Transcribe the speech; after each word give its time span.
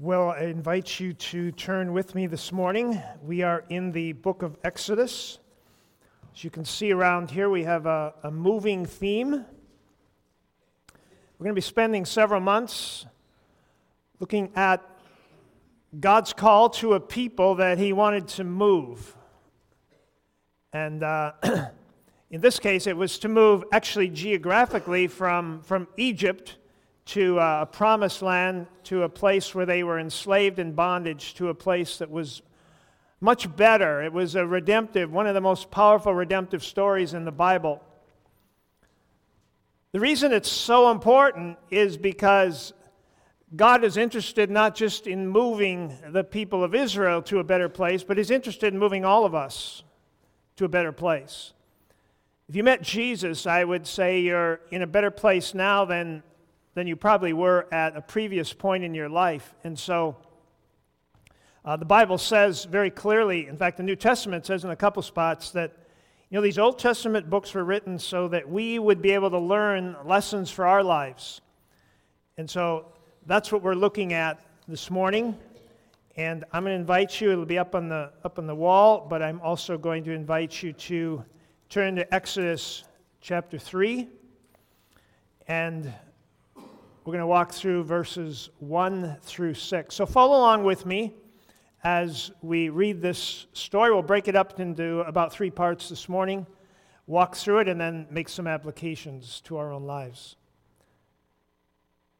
Well, 0.00 0.30
I 0.30 0.42
invite 0.42 1.00
you 1.00 1.12
to 1.12 1.50
turn 1.50 1.92
with 1.92 2.14
me 2.14 2.28
this 2.28 2.52
morning. 2.52 3.02
We 3.20 3.42
are 3.42 3.64
in 3.68 3.90
the 3.90 4.12
book 4.12 4.42
of 4.42 4.56
Exodus. 4.62 5.40
As 6.32 6.44
you 6.44 6.50
can 6.50 6.64
see 6.64 6.92
around 6.92 7.32
here, 7.32 7.50
we 7.50 7.64
have 7.64 7.84
a, 7.86 8.14
a 8.22 8.30
moving 8.30 8.86
theme. 8.86 9.32
We're 9.32 9.44
going 11.44 11.50
to 11.50 11.54
be 11.54 11.60
spending 11.60 12.04
several 12.04 12.40
months 12.40 13.06
looking 14.20 14.52
at 14.54 14.88
God's 15.98 16.32
call 16.32 16.70
to 16.70 16.92
a 16.92 17.00
people 17.00 17.56
that 17.56 17.78
He 17.78 17.92
wanted 17.92 18.28
to 18.28 18.44
move. 18.44 19.16
And 20.72 21.02
uh, 21.02 21.32
in 22.30 22.40
this 22.40 22.60
case, 22.60 22.86
it 22.86 22.96
was 22.96 23.18
to 23.18 23.28
move 23.28 23.64
actually 23.72 24.10
geographically 24.10 25.08
from, 25.08 25.60
from 25.62 25.88
Egypt 25.96 26.57
to 27.08 27.40
uh, 27.40 27.60
a 27.62 27.66
promised 27.66 28.20
land, 28.20 28.66
to 28.84 29.02
a 29.02 29.08
place 29.08 29.54
where 29.54 29.64
they 29.64 29.82
were 29.82 29.98
enslaved 29.98 30.58
in 30.58 30.72
bondage, 30.72 31.34
to 31.34 31.48
a 31.48 31.54
place 31.54 31.96
that 31.98 32.10
was 32.10 32.42
much 33.20 33.54
better. 33.56 34.02
It 34.02 34.12
was 34.12 34.34
a 34.34 34.46
redemptive, 34.46 35.10
one 35.10 35.26
of 35.26 35.34
the 35.34 35.40
most 35.40 35.70
powerful 35.70 36.14
redemptive 36.14 36.62
stories 36.62 37.14
in 37.14 37.24
the 37.24 37.32
Bible. 37.32 37.82
The 39.92 40.00
reason 40.00 40.32
it's 40.32 40.52
so 40.52 40.90
important 40.90 41.56
is 41.70 41.96
because 41.96 42.74
God 43.56 43.84
is 43.84 43.96
interested 43.96 44.50
not 44.50 44.74
just 44.74 45.06
in 45.06 45.26
moving 45.26 45.96
the 46.10 46.22
people 46.22 46.62
of 46.62 46.74
Israel 46.74 47.22
to 47.22 47.38
a 47.38 47.44
better 47.44 47.70
place, 47.70 48.04
but 48.04 48.18
He's 48.18 48.30
interested 48.30 48.74
in 48.74 48.78
moving 48.78 49.06
all 49.06 49.24
of 49.24 49.34
us 49.34 49.82
to 50.56 50.66
a 50.66 50.68
better 50.68 50.92
place. 50.92 51.54
If 52.50 52.56
you 52.56 52.64
met 52.64 52.82
Jesus, 52.82 53.46
I 53.46 53.64
would 53.64 53.86
say 53.86 54.20
you're 54.20 54.60
in 54.70 54.82
a 54.82 54.86
better 54.86 55.10
place 55.10 55.54
now 55.54 55.86
than 55.86 56.22
than 56.78 56.86
you 56.86 56.94
probably 56.94 57.32
were 57.32 57.66
at 57.72 57.96
a 57.96 58.00
previous 58.00 58.52
point 58.52 58.84
in 58.84 58.94
your 58.94 59.08
life. 59.08 59.52
And 59.64 59.76
so 59.76 60.16
uh, 61.64 61.76
the 61.76 61.84
Bible 61.84 62.18
says 62.18 62.66
very 62.66 62.88
clearly, 62.88 63.48
in 63.48 63.56
fact, 63.56 63.78
the 63.78 63.82
New 63.82 63.96
Testament 63.96 64.46
says 64.46 64.64
in 64.64 64.70
a 64.70 64.76
couple 64.76 65.02
spots 65.02 65.50
that 65.50 65.72
you 66.30 66.36
know 66.36 66.40
these 66.40 66.56
Old 66.56 66.78
Testament 66.78 67.28
books 67.28 67.52
were 67.52 67.64
written 67.64 67.98
so 67.98 68.28
that 68.28 68.48
we 68.48 68.78
would 68.78 69.02
be 69.02 69.10
able 69.10 69.28
to 69.30 69.40
learn 69.40 69.96
lessons 70.04 70.52
for 70.52 70.68
our 70.68 70.84
lives. 70.84 71.40
And 72.36 72.48
so 72.48 72.92
that's 73.26 73.50
what 73.50 73.62
we're 73.62 73.74
looking 73.74 74.12
at 74.12 74.40
this 74.68 74.88
morning. 74.88 75.36
And 76.14 76.44
I'm 76.52 76.62
going 76.62 76.76
to 76.76 76.80
invite 76.80 77.20
you, 77.20 77.32
it'll 77.32 77.44
be 77.44 77.58
up 77.58 77.74
on 77.74 77.88
the 77.88 78.12
up 78.22 78.38
on 78.38 78.46
the 78.46 78.54
wall, 78.54 79.04
but 79.10 79.20
I'm 79.20 79.40
also 79.40 79.76
going 79.76 80.04
to 80.04 80.12
invite 80.12 80.62
you 80.62 80.74
to 80.74 81.24
turn 81.70 81.96
to 81.96 82.14
Exodus 82.14 82.84
chapter 83.20 83.58
3. 83.58 84.08
And 85.48 85.92
we're 87.08 87.12
going 87.12 87.22
to 87.22 87.26
walk 87.26 87.54
through 87.54 87.82
verses 87.84 88.50
1 88.58 89.16
through 89.22 89.54
6. 89.54 89.94
So 89.94 90.04
follow 90.04 90.36
along 90.36 90.64
with 90.64 90.84
me 90.84 91.14
as 91.82 92.30
we 92.42 92.68
read 92.68 93.00
this 93.00 93.46
story. 93.54 93.90
We'll 93.90 94.02
break 94.02 94.28
it 94.28 94.36
up 94.36 94.60
into 94.60 95.00
about 95.00 95.32
three 95.32 95.48
parts 95.48 95.88
this 95.88 96.06
morning, 96.06 96.46
walk 97.06 97.34
through 97.34 97.60
it, 97.60 97.68
and 97.68 97.80
then 97.80 98.06
make 98.10 98.28
some 98.28 98.46
applications 98.46 99.40
to 99.46 99.56
our 99.56 99.72
own 99.72 99.84
lives. 99.84 100.36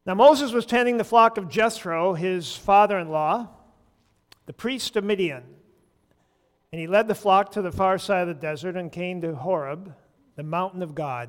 Now, 0.06 0.14
Moses 0.14 0.52
was 0.52 0.64
tending 0.64 0.96
the 0.96 1.04
flock 1.04 1.36
of 1.36 1.50
Jethro, 1.50 2.14
his 2.14 2.56
father 2.56 2.98
in 2.98 3.10
law, 3.10 3.48
the 4.46 4.54
priest 4.54 4.96
of 4.96 5.04
Midian. 5.04 5.42
And 6.72 6.80
he 6.80 6.86
led 6.86 7.08
the 7.08 7.14
flock 7.14 7.52
to 7.52 7.60
the 7.60 7.72
far 7.72 7.98
side 7.98 8.22
of 8.22 8.28
the 8.28 8.40
desert 8.40 8.74
and 8.74 8.90
came 8.90 9.20
to 9.20 9.34
Horeb, 9.34 9.94
the 10.36 10.42
mountain 10.44 10.82
of 10.82 10.94
God. 10.94 11.28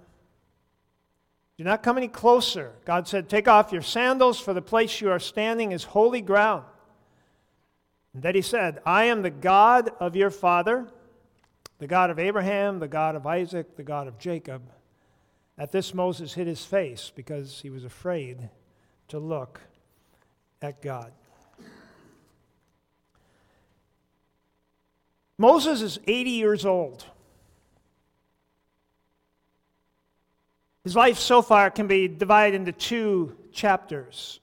Do 1.61 1.65
not 1.65 1.83
come 1.83 1.95
any 1.95 2.07
closer. 2.07 2.73
God 2.85 3.07
said, 3.07 3.29
Take 3.29 3.47
off 3.47 3.71
your 3.71 3.83
sandals, 3.83 4.39
for 4.39 4.51
the 4.51 4.63
place 4.63 4.99
you 4.99 5.11
are 5.11 5.19
standing 5.19 5.73
is 5.73 5.83
holy 5.83 6.19
ground. 6.19 6.63
And 8.15 8.23
then 8.23 8.33
he 8.33 8.41
said, 8.41 8.79
I 8.83 9.03
am 9.03 9.21
the 9.21 9.29
God 9.29 9.91
of 9.99 10.15
your 10.15 10.31
father, 10.31 10.87
the 11.77 11.85
God 11.85 12.09
of 12.09 12.17
Abraham, 12.17 12.79
the 12.79 12.87
God 12.87 13.15
of 13.15 13.27
Isaac, 13.27 13.75
the 13.75 13.83
God 13.83 14.07
of 14.07 14.17
Jacob. 14.17 14.63
At 15.55 15.71
this, 15.71 15.93
Moses 15.93 16.33
hid 16.33 16.47
his 16.47 16.65
face 16.65 17.11
because 17.15 17.61
he 17.61 17.69
was 17.69 17.85
afraid 17.85 18.49
to 19.09 19.19
look 19.19 19.61
at 20.63 20.81
God. 20.81 21.13
Moses 25.37 25.83
is 25.83 25.99
80 26.07 26.29
years 26.31 26.65
old. 26.65 27.05
His 30.83 30.95
life 30.95 31.19
so 31.19 31.41
far 31.41 31.69
can 31.69 31.85
be 31.87 32.07
divided 32.07 32.55
into 32.55 32.71
two 32.71 33.37
chapters. 33.51 34.39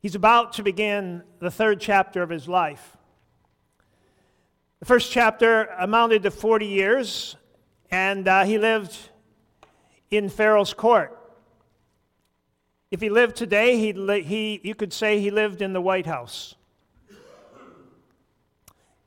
He's 0.00 0.14
about 0.14 0.54
to 0.54 0.62
begin 0.62 1.22
the 1.38 1.50
third 1.50 1.80
chapter 1.80 2.22
of 2.22 2.28
his 2.28 2.46
life. 2.46 2.96
The 4.80 4.86
first 4.86 5.10
chapter 5.10 5.64
amounted 5.78 6.22
to 6.24 6.30
40 6.30 6.66
years, 6.66 7.36
and 7.90 8.28
uh, 8.28 8.44
he 8.44 8.58
lived 8.58 8.96
in 10.10 10.28
Pharaoh's 10.28 10.74
court. 10.74 11.16
If 12.90 13.00
he 13.00 13.08
lived 13.08 13.36
today, 13.36 13.78
he'd 13.78 13.96
li- 13.96 14.22
he, 14.22 14.60
you 14.62 14.74
could 14.74 14.92
say 14.92 15.20
he 15.20 15.30
lived 15.30 15.62
in 15.62 15.72
the 15.72 15.80
White 15.80 16.06
House. 16.06 16.54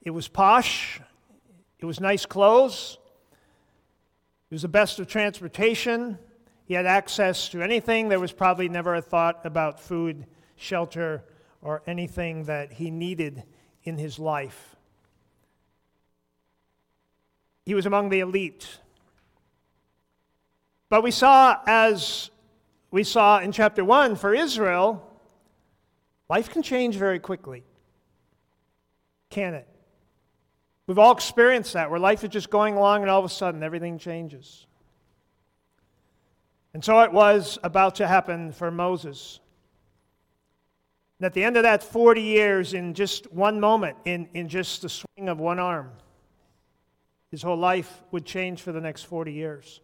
It 0.02 0.12
was 0.12 0.28
posh, 0.28 1.00
it 1.80 1.86
was 1.86 2.00
nice 2.00 2.26
clothes, 2.26 2.98
he 2.98 3.03
was 4.54 4.62
the 4.62 4.68
best 4.68 5.00
of 5.00 5.08
transportation. 5.08 6.20
He 6.66 6.76
had 6.76 6.86
access 6.86 7.50
to 7.50 7.62
anything. 7.64 8.10
There 8.10 8.20
was 8.20 8.32
probably 8.32 8.70
never 8.70 8.94
a 8.94 9.02
thought 9.02 9.46
about 9.46 9.80
food, 9.80 10.28
shelter, 10.56 11.24
or 11.62 11.82
anything 11.88 12.44
that 12.46 12.72
he 12.74 12.92
needed 12.92 13.44
in 13.84 13.98
his 13.98 14.20
life. 14.20 14.76
He 17.66 17.74
was 17.74 17.86
among 17.86 18.10
the 18.10 18.20
elite. 18.20 18.80
But 20.90 21.02
we 21.02 21.12
saw, 21.12 21.58
as 21.66 22.30
we 22.92 23.04
saw 23.04 23.40
in 23.40 23.52
chapter 23.54 23.84
1 23.84 24.16
for 24.18 24.36
Israel, 24.36 25.04
life 26.30 26.52
can 26.52 26.62
change 26.62 26.96
very 26.96 27.20
quickly. 27.20 27.64
Can 29.32 29.56
it? 29.56 29.68
We've 30.88 31.00
all 31.00 31.14
experienced 31.14 31.74
that, 31.74 31.90
where 31.90 32.00
life 32.00 32.24
is 32.24 32.30
just 32.30 32.50
going 32.50 32.76
along 32.76 33.04
and 33.04 33.10
all 33.10 33.20
of 33.20 33.26
a 33.26 33.30
sudden 33.30 33.64
everything 33.64 33.98
changes. 33.98 34.66
And 36.74 36.84
so 36.84 37.00
it 37.02 37.12
was 37.12 37.58
about 37.64 37.96
to 37.96 38.08
happen 38.08 38.52
for 38.52 38.70
Moses. 38.72 39.40
And 41.20 41.26
at 41.26 41.34
the 41.34 41.44
end 41.44 41.56
of 41.56 41.64
that 41.64 41.84
40 41.84 42.22
years, 42.22 42.74
in 42.74 42.94
just 42.94 43.32
one 43.32 43.60
moment, 43.60 43.98
in, 44.04 44.28
in 44.34 44.50
just 44.50 44.82
the 44.82 44.90
swing 44.90 45.30
of 45.30 45.40
one 45.40 45.60
arm, 45.60 45.92
his 47.32 47.42
whole 47.42 47.58
life 47.58 48.04
would 48.12 48.26
change 48.26 48.62
for 48.62 48.72
the 48.72 48.82
next 48.82 49.04
40 49.04 49.32
years. 49.32 49.80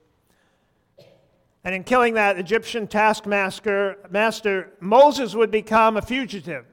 And 1.64 1.76
in 1.76 1.84
killing 1.84 2.16
that 2.16 2.38
Egyptian 2.38 2.88
taskmaster, 2.88 3.98
master, 4.10 4.74
Moses 4.80 5.36
would 5.36 5.52
become 5.52 5.98
a 5.98 6.02
fugitive 6.02 6.66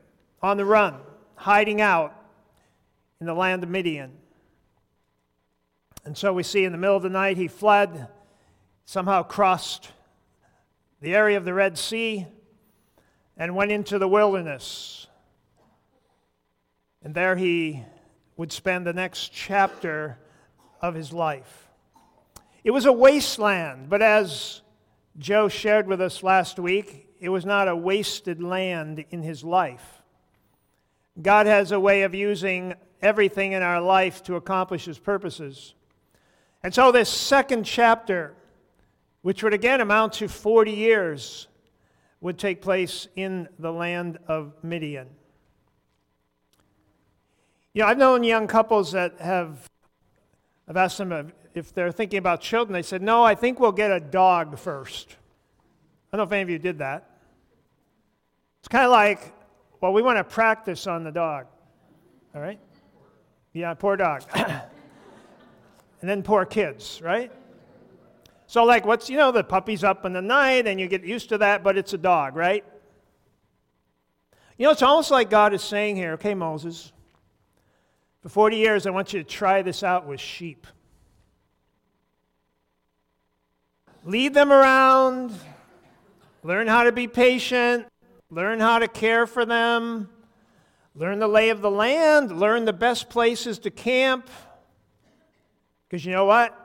on 0.43 0.56
the 0.56 0.64
run, 0.64 0.97
hiding 1.34 1.81
out 1.81 2.16
in 3.21 3.27
the 3.27 3.35
land 3.35 3.63
of 3.63 3.71
Midian. 3.71 4.13
And 6.05 6.17
so 6.17 6.33
we 6.33 6.43
see 6.43 6.65
in 6.65 6.73
the 6.73 6.79
middle 6.79 6.97
of 6.97 7.03
the 7.03 7.09
night 7.09 7.37
he 7.37 7.49
fled, 7.49 8.09
somehow 8.85 9.23
crossed 9.23 9.91
the 11.01 11.15
area 11.15 11.37
of 11.37 11.45
the 11.45 11.55
Red 11.55 11.77
Sea 11.77 12.27
and 13.37 13.57
went 13.57 13.73
into 13.73 13.99
the 13.99 14.09
wilderness. 14.09 15.07
And 17.03 17.15
there 17.15 17.37
he 17.37 17.83
would 18.37 18.53
spend 18.53 18.87
the 18.87 18.93
next 18.93 19.33
chapter 19.33 20.19
of 20.81 20.95
his 20.95 21.13
life. 21.13 21.69
It 22.65 22.71
was 22.71 22.85
a 22.85 22.93
wasteland, 22.93 23.89
but 23.89 24.03
as 24.03 24.61
Joe 25.19 25.49
shared 25.49 25.87
with 25.87 26.01
us 26.01 26.23
last 26.23 26.59
week, 26.59 27.09
it 27.19 27.29
was 27.29 27.47
not 27.47 27.69
a 27.69 27.77
wasted 27.77 28.43
land 28.43 29.05
in 29.11 29.23
his 29.23 29.43
life. 29.43 30.03
God 31.21 31.47
has 31.47 31.73
a 31.73 31.81
way 31.81 32.03
of 32.03 32.15
using 32.15 32.75
everything 33.02 33.52
in 33.52 33.62
our 33.62 33.81
life 33.81 34.22
to 34.25 34.37
accomplish 34.37 34.84
his 34.84 34.98
purposes. 34.98 35.75
And 36.62 36.75
so, 36.75 36.90
this 36.93 37.08
second 37.08 37.64
chapter, 37.64 38.34
which 39.22 39.43
would 39.43 39.54
again 39.54 39.81
amount 39.81 40.14
to 40.14 40.28
40 40.28 40.72
years, 40.72 41.48
would 42.20 42.38
take 42.38 42.62
place 42.62 43.08
in 43.16 43.48
the 43.58 43.72
land 43.72 44.19
of 44.26 44.52
Midian. 44.62 45.08
You 47.72 47.82
know, 47.82 47.88
I've 47.88 47.98
known 47.98 48.25
young 48.25 48.46
couples 48.46 48.93
that 48.93 49.20
have, 49.20 49.69
I've 50.66 50.76
asked 50.76 50.98
them 50.98 51.32
if 51.54 51.75
they're 51.75 51.93
thinking 51.93 52.19
about 52.19 52.40
children. 52.40 52.72
They 52.72 52.82
said, 52.82 53.02
No, 53.02 53.22
I 53.22 53.34
think 53.34 53.60
we'll 53.60 53.72
get 53.72 53.90
a 53.90 54.00
dog 54.00 54.58
first. 54.58 55.16
I 56.12 56.16
don't 56.16 56.25
know 56.25 56.28
if 56.28 56.32
any 56.32 56.43
of 56.43 56.50
you 56.50 56.58
did 56.58 56.78
that. 56.78 57.10
It's 58.60 58.69
kind 58.69 58.84
of 58.84 58.90
like, 58.90 59.32
well, 59.81 59.93
we 59.93 60.02
want 60.02 60.19
to 60.19 60.25
practice 60.25 60.87
on 60.87 61.04
the 61.04 61.12
dog. 61.12 61.46
All 62.34 62.40
right? 62.40 62.58
Yeah, 63.56 63.73
poor 63.73 63.97
dog. 63.97 64.23
and 64.35 64.61
then 66.03 66.23
poor 66.23 66.44
kids, 66.44 67.00
right? 67.03 67.32
So, 68.47 68.64
like, 68.64 68.85
what's, 68.85 69.08
you 69.08 69.17
know, 69.17 69.32
the 69.32 69.43
puppy's 69.43 69.82
up 69.82 70.05
in 70.05 70.12
the 70.12 70.20
night 70.20 70.67
and 70.67 70.79
you 70.79 70.87
get 70.87 71.05
used 71.05 71.31
to 71.31 71.38
that, 71.38 71.64
but 71.64 71.79
it's 71.79 71.94
a 71.94 71.99
dog, 71.99 72.37
right? 72.37 72.62
You 74.58 74.67
know, 74.67 74.73
it's 74.73 74.82
almost 74.82 75.11
like 75.11 75.31
God 75.31 75.55
is 75.55 75.62
saying 75.62 75.97
here, 75.97 76.12
okay, 76.12 76.35
Moses, 76.35 76.93
for 78.20 78.29
40 78.29 78.58
years, 78.58 78.87
I 78.87 78.91
want 78.91 79.14
you 79.14 79.23
to 79.23 79.29
try 79.29 79.62
this 79.62 79.82
out 79.82 80.06
with 80.06 80.20
sheep. 80.20 80.67
Lead 84.05 84.35
them 84.35 84.53
around, 84.53 85.32
learn 86.43 86.67
how 86.67 86.85
to 86.85 86.93
be 86.93 87.08
patient, 87.08 87.87
learn 88.29 88.61
how 88.61 88.81
to 88.81 88.87
care 88.87 89.26
for 89.26 89.47
them, 89.47 90.11
learn 90.96 91.19
the 91.19 91.28
lay 91.28 91.50
of 91.50 91.60
the 91.60 91.70
land, 91.70 92.38
learn 92.38 92.64
the 92.64 92.72
best 92.72 93.08
places 93.08 93.58
to 93.60 93.70
camp. 93.70 94.28
Because 95.87 96.04
you 96.04 96.12
know 96.12 96.25
what? 96.25 96.62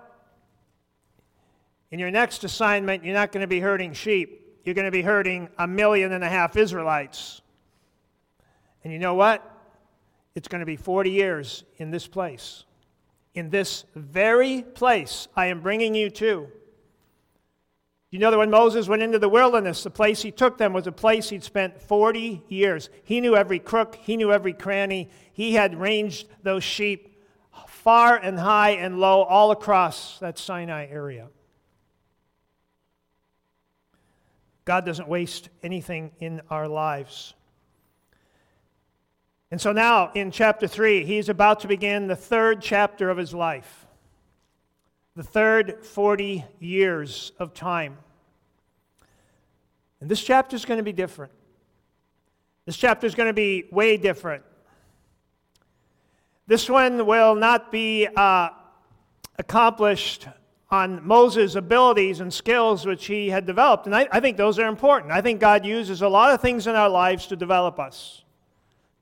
In 1.91 1.99
your 1.99 2.09
next 2.09 2.43
assignment, 2.43 3.03
you're 3.03 3.13
not 3.13 3.31
going 3.31 3.41
to 3.41 3.47
be 3.47 3.59
herding 3.59 3.93
sheep. 3.93 4.59
You're 4.63 4.75
going 4.75 4.85
to 4.85 4.91
be 4.91 5.01
herding 5.01 5.49
a 5.57 5.67
million 5.67 6.13
and 6.13 6.23
a 6.23 6.29
half 6.29 6.55
Israelites. 6.55 7.41
And 8.83 8.93
you 8.93 8.99
know 8.99 9.15
what? 9.15 9.47
It's 10.33 10.47
going 10.47 10.61
to 10.61 10.65
be 10.65 10.77
40 10.77 11.11
years 11.11 11.63
in 11.77 11.91
this 11.91 12.07
place. 12.07 12.63
In 13.33 13.49
this 13.49 13.85
very 13.95 14.61
place 14.61 15.27
I 15.35 15.47
am 15.47 15.61
bringing 15.61 15.93
you 15.93 16.09
to. 16.11 16.47
You 18.11 18.19
know 18.19 18.29
that 18.29 18.37
when 18.37 18.51
Moses 18.51 18.89
went 18.89 19.01
into 19.01 19.19
the 19.19 19.29
wilderness, 19.29 19.83
the 19.83 19.89
place 19.89 20.21
he 20.21 20.31
took 20.31 20.57
them 20.57 20.73
was 20.73 20.85
a 20.85 20.91
place 20.91 21.29
he'd 21.29 21.45
spent 21.45 21.81
40 21.81 22.43
years. 22.49 22.89
He 23.05 23.21
knew 23.21 23.37
every 23.37 23.57
crook, 23.57 23.95
he 23.95 24.17
knew 24.17 24.33
every 24.33 24.51
cranny. 24.51 25.09
He 25.31 25.53
had 25.53 25.79
ranged 25.79 26.27
those 26.43 26.63
sheep 26.63 27.17
far 27.67 28.17
and 28.17 28.37
high 28.37 28.71
and 28.71 28.99
low 28.99 29.23
all 29.23 29.51
across 29.51 30.19
that 30.19 30.37
Sinai 30.37 30.87
area. 30.87 31.29
God 34.65 34.85
doesn't 34.85 35.07
waste 35.07 35.49
anything 35.63 36.11
in 36.19 36.41
our 36.49 36.67
lives. 36.67 37.33
And 39.49 39.59
so 39.59 39.71
now 39.71 40.11
in 40.13 40.31
chapter 40.31 40.67
3, 40.67 41.05
he's 41.05 41.29
about 41.29 41.61
to 41.61 41.67
begin 41.67 42.07
the 42.07 42.15
third 42.15 42.61
chapter 42.61 43.09
of 43.09 43.17
his 43.17 43.33
life, 43.33 43.87
the 45.15 45.23
third 45.23 45.85
40 45.85 46.45
years 46.59 47.31
of 47.39 47.53
time. 47.53 47.97
And 49.99 50.09
this 50.09 50.21
chapter 50.21 50.55
is 50.55 50.65
going 50.65 50.77
to 50.77 50.83
be 50.83 50.93
different. 50.93 51.31
This 52.65 52.77
chapter 52.77 53.05
is 53.07 53.15
going 53.15 53.29
to 53.29 53.33
be 53.33 53.65
way 53.71 53.97
different. 53.97 54.43
This 56.47 56.69
one 56.69 57.05
will 57.05 57.35
not 57.35 57.71
be 57.71 58.07
uh, 58.15 58.49
accomplished 59.37 60.27
on 60.69 61.05
Moses' 61.05 61.55
abilities 61.55 62.19
and 62.19 62.33
skills 62.33 62.85
which 62.85 63.05
he 63.05 63.29
had 63.29 63.45
developed. 63.45 63.85
And 63.85 63.95
I, 63.95 64.07
I 64.11 64.19
think 64.21 64.37
those 64.37 64.57
are 64.57 64.67
important. 64.67 65.11
I 65.11 65.21
think 65.21 65.39
God 65.39 65.65
uses 65.65 66.01
a 66.01 66.07
lot 66.07 66.33
of 66.33 66.41
things 66.41 66.67
in 66.67 66.75
our 66.75 66.89
lives 66.89 67.27
to 67.27 67.35
develop 67.35 67.79
us 67.79 68.23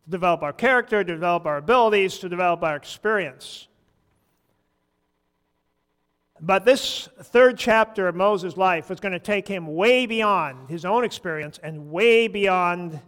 to 0.09 0.11
develop 0.11 0.41
our 0.41 0.53
character, 0.53 1.03
to 1.03 1.13
develop 1.13 1.45
our 1.45 1.57
abilities, 1.57 2.17
to 2.19 2.29
develop 2.29 2.63
our 2.63 2.75
experience. 2.75 3.67
But 6.41 6.63
this 6.63 7.09
third 7.21 7.57
chapter 7.57 8.07
of 8.07 8.15
Moses' 8.15 8.55
life 8.55 8.89
was 8.89 8.99
going 8.99 9.11
to 9.11 9.19
take 9.19 9.47
him 9.47 9.67
way 9.67 10.05
beyond 10.05 10.69
his 10.69 10.85
own 10.85 11.03
experience 11.03 11.59
and 11.61 11.91
way 11.91 12.27
beyond 12.27 12.99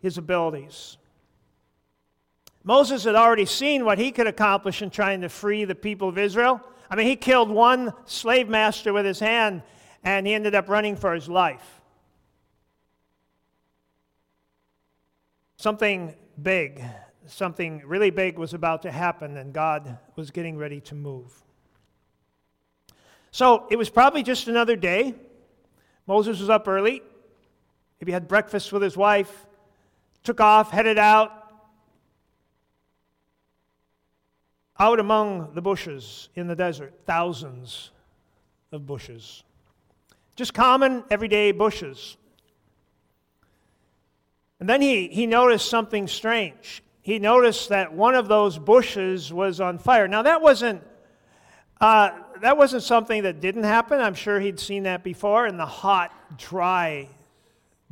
his 0.00 0.18
abilities. 0.18 0.96
Moses 2.64 3.04
had 3.04 3.14
already 3.14 3.44
seen 3.44 3.84
what 3.84 3.98
he 3.98 4.10
could 4.10 4.26
accomplish 4.26 4.82
in 4.82 4.90
trying 4.90 5.20
to 5.20 5.28
free 5.28 5.64
the 5.64 5.74
people 5.74 6.08
of 6.08 6.18
Israel. 6.18 6.60
I 6.90 6.96
mean, 6.96 7.06
he 7.06 7.14
killed 7.14 7.50
one 7.50 7.92
slave 8.06 8.48
master 8.48 8.92
with 8.92 9.04
his 9.04 9.20
hand, 9.20 9.62
and 10.02 10.26
he 10.26 10.34
ended 10.34 10.54
up 10.54 10.68
running 10.68 10.96
for 10.96 11.14
his 11.14 11.28
life. 11.28 11.82
Something 15.56 16.14
big, 16.42 16.82
something 17.26 17.82
really 17.86 18.10
big 18.10 18.38
was 18.38 18.54
about 18.54 18.82
to 18.82 18.90
happen, 18.90 19.36
and 19.36 19.52
God 19.52 19.98
was 20.16 20.30
getting 20.30 20.56
ready 20.56 20.80
to 20.80 20.94
move. 20.94 21.43
So 23.34 23.66
it 23.68 23.74
was 23.74 23.90
probably 23.90 24.22
just 24.22 24.46
another 24.46 24.76
day. 24.76 25.12
Moses 26.06 26.38
was 26.38 26.48
up 26.48 26.68
early, 26.68 27.02
maybe 28.00 28.12
had 28.12 28.28
breakfast 28.28 28.72
with 28.72 28.80
his 28.80 28.96
wife, 28.96 29.46
took 30.22 30.40
off, 30.40 30.70
headed 30.70 30.98
out, 30.98 31.32
out 34.78 35.00
among 35.00 35.52
the 35.52 35.60
bushes 35.60 36.28
in 36.36 36.46
the 36.46 36.54
desert, 36.54 36.94
thousands 37.06 37.90
of 38.70 38.86
bushes. 38.86 39.42
Just 40.36 40.54
common, 40.54 41.02
everyday 41.10 41.50
bushes. 41.50 42.16
And 44.60 44.68
then 44.68 44.80
he, 44.80 45.08
he 45.08 45.26
noticed 45.26 45.68
something 45.68 46.06
strange. 46.06 46.84
He 47.02 47.18
noticed 47.18 47.70
that 47.70 47.92
one 47.94 48.14
of 48.14 48.28
those 48.28 48.58
bushes 48.58 49.32
was 49.32 49.60
on 49.60 49.78
fire. 49.78 50.06
Now, 50.06 50.22
that 50.22 50.40
wasn't, 50.40 50.84
uh, 51.80 52.10
that 52.44 52.56
wasn't 52.56 52.82
something 52.82 53.22
that 53.22 53.40
didn't 53.40 53.64
happen. 53.64 54.00
I'm 54.00 54.14
sure 54.14 54.38
he'd 54.40 54.60
seen 54.60 54.82
that 54.84 55.02
before 55.02 55.46
in 55.46 55.56
the 55.56 55.66
hot, 55.66 56.38
dry 56.38 57.08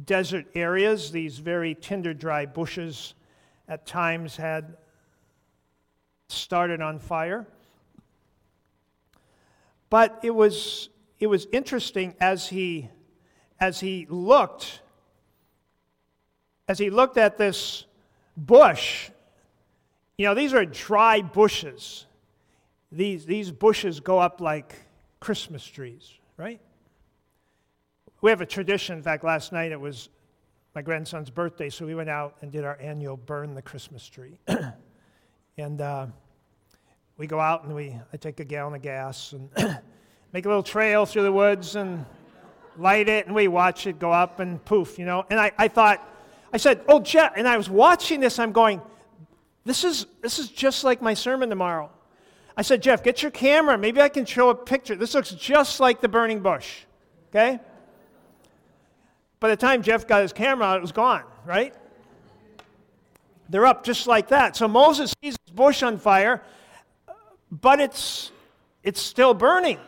desert 0.05 0.47
areas. 0.55 1.11
These 1.11 1.39
very 1.39 1.75
tinder 1.75 2.13
dry 2.15 2.47
bushes 2.47 3.15
at 3.69 3.87
times 3.87 4.37
had 4.37 4.77
started 6.29 6.81
on 6.81 6.99
fire. 6.99 7.47
But 9.91 10.21
it 10.23 10.35
was, 10.35 10.89
it 11.19 11.27
was 11.27 11.47
interesting 11.53 12.15
as 12.21 12.49
he, 12.49 12.89
as 13.61 13.81
he 13.81 14.07
looked 14.09 14.83
as 16.69 16.79
he 16.79 16.91
looked 16.91 17.19
at 17.19 17.37
this 17.37 17.85
bush, 18.37 19.11
you 20.17 20.27
know, 20.27 20.35
these 20.35 20.55
are 20.55 20.65
dry 20.65 21.21
bushes. 21.21 22.06
These, 22.93 23.25
these 23.25 23.51
bushes 23.51 24.01
go 24.01 24.19
up 24.19 24.41
like 24.43 24.77
Christmas 25.19 25.65
trees, 25.65 26.13
right? 26.37 26.61
We 28.20 28.31
have 28.31 28.43
a 28.43 28.46
tradition. 28.46 28.99
In 28.99 29.03
fact, 29.03 29.25
last 29.25 29.51
night 29.51 29.72
it 29.72 29.81
was 29.81 30.11
my 30.75 30.82
grandson's 30.82 31.31
birthday, 31.31 31.70
so 31.70 31.87
we 31.87 31.94
went 31.94 32.11
out 32.11 32.37
and 32.43 32.53
did 32.53 32.65
our 32.65 32.79
annual 32.81 33.17
burn 33.17 33.55
the 33.55 33.63
Christmas 33.63 34.06
tree. 34.06 34.39
and 35.56 35.81
uh, 35.81 36.06
we 37.17 37.27
go 37.27 37.41
out 37.41 37.65
and 37.65 37.75
we, 37.75 37.99
I 38.13 38.17
take 38.19 38.41
a 38.41 38.44
gallon 38.44 38.75
of 38.75 38.82
gas 38.82 39.32
and 39.32 39.49
make 40.32 40.44
a 40.44 40.49
little 40.49 40.63
trail 40.63 41.06
through 41.06 41.22
the 41.22 41.32
woods 41.32 41.77
and 41.77 42.05
light 42.77 43.08
it, 43.08 43.27
and 43.27 43.34
we 43.34 43.49
watch 43.49 43.87
it 43.87 43.99
go 43.99 44.13
up 44.13 44.39
and 44.39 44.63
poof, 44.65 44.99
you 44.99 45.06
know. 45.06 45.25
And 45.31 45.41
I, 45.41 45.53
I 45.56 45.69
thought, 45.69 46.06
I 46.53 46.58
said, 46.58 46.82
Oh, 46.89 47.01
Jeff, 47.01 47.32
and 47.37 47.49
I 47.49 47.56
was 47.56 47.70
watching 47.70 48.20
this, 48.20 48.39
I'm 48.39 48.53
going, 48.53 48.82
this 49.65 49.82
is, 49.82 50.06
this 50.20 50.39
is 50.39 50.49
just 50.49 50.84
like 50.84 51.01
my 51.01 51.15
sermon 51.15 51.49
tomorrow. 51.49 51.91
I 52.56 52.63
said, 52.63 52.82
Jeff, 52.82 53.03
get 53.03 53.23
your 53.23 53.31
camera. 53.31 53.79
Maybe 53.79 54.01
I 54.01 54.09
can 54.09 54.25
show 54.25 54.51
a 54.51 54.55
picture. 54.55 54.94
This 54.94 55.15
looks 55.15 55.31
just 55.31 55.81
like 55.81 56.01
the 56.01 56.09
burning 56.09 56.41
bush. 56.41 56.81
Okay? 57.31 57.59
By 59.41 59.49
the 59.49 59.56
time 59.56 59.82
Jeff 59.82 60.06
got 60.06 60.23
his 60.23 60.32
camera 60.32 60.67
out, 60.67 60.77
it 60.77 60.82
was 60.82 60.93
gone, 60.93 61.25
right? 61.44 61.75
They're 63.49 63.67
up 63.67 63.85
just 63.85 64.06
like 64.06 64.29
that. 64.29 64.55
So 64.56 64.69
Moses 64.69 65.15
sees 65.23 65.37
this 65.44 65.55
bush 65.55 65.82
on 65.82 65.99
fire, 65.99 66.43
but 67.51 67.81
it's, 67.81 68.31
it's 68.82 69.01
still 69.01 69.35
burning. 69.35 69.79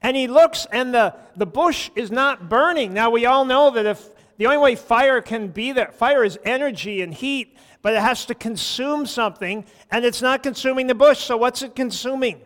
And 0.00 0.16
he 0.16 0.26
looks, 0.26 0.66
and 0.72 0.94
the, 0.94 1.14
the 1.36 1.46
bush 1.46 1.90
is 1.94 2.10
not 2.10 2.48
burning. 2.48 2.92
Now, 2.92 3.10
we 3.10 3.26
all 3.26 3.44
know 3.44 3.70
that 3.70 3.86
if 3.86 4.08
the 4.36 4.46
only 4.46 4.58
way 4.58 4.74
fire 4.74 5.20
can 5.20 5.48
be 5.48 5.72
there, 5.72 5.92
fire 5.92 6.24
is 6.24 6.38
energy 6.44 7.02
and 7.02 7.14
heat, 7.14 7.56
but 7.82 7.94
it 7.94 8.00
has 8.00 8.24
to 8.26 8.34
consume 8.34 9.04
something, 9.06 9.64
and 9.90 10.04
it's 10.04 10.22
not 10.22 10.42
consuming 10.42 10.86
the 10.86 10.94
bush, 10.94 11.18
so 11.18 11.36
what's 11.36 11.62
it 11.62 11.74
consuming? 11.74 12.40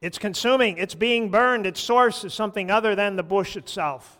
It's 0.00 0.18
consuming, 0.18 0.78
it's 0.78 0.94
being 0.94 1.30
burned, 1.30 1.66
its 1.66 1.80
source 1.80 2.24
is 2.24 2.34
something 2.34 2.70
other 2.70 2.94
than 2.94 3.16
the 3.16 3.22
bush 3.22 3.56
itself. 3.56 4.18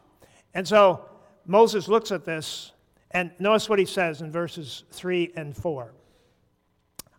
And 0.54 0.66
so 0.66 1.08
Moses 1.46 1.88
looks 1.88 2.12
at 2.12 2.24
this, 2.24 2.72
and 3.10 3.32
notice 3.38 3.68
what 3.68 3.78
he 3.78 3.86
says 3.86 4.20
in 4.20 4.30
verses 4.30 4.84
3 4.92 5.32
and 5.36 5.56
4. 5.56 5.92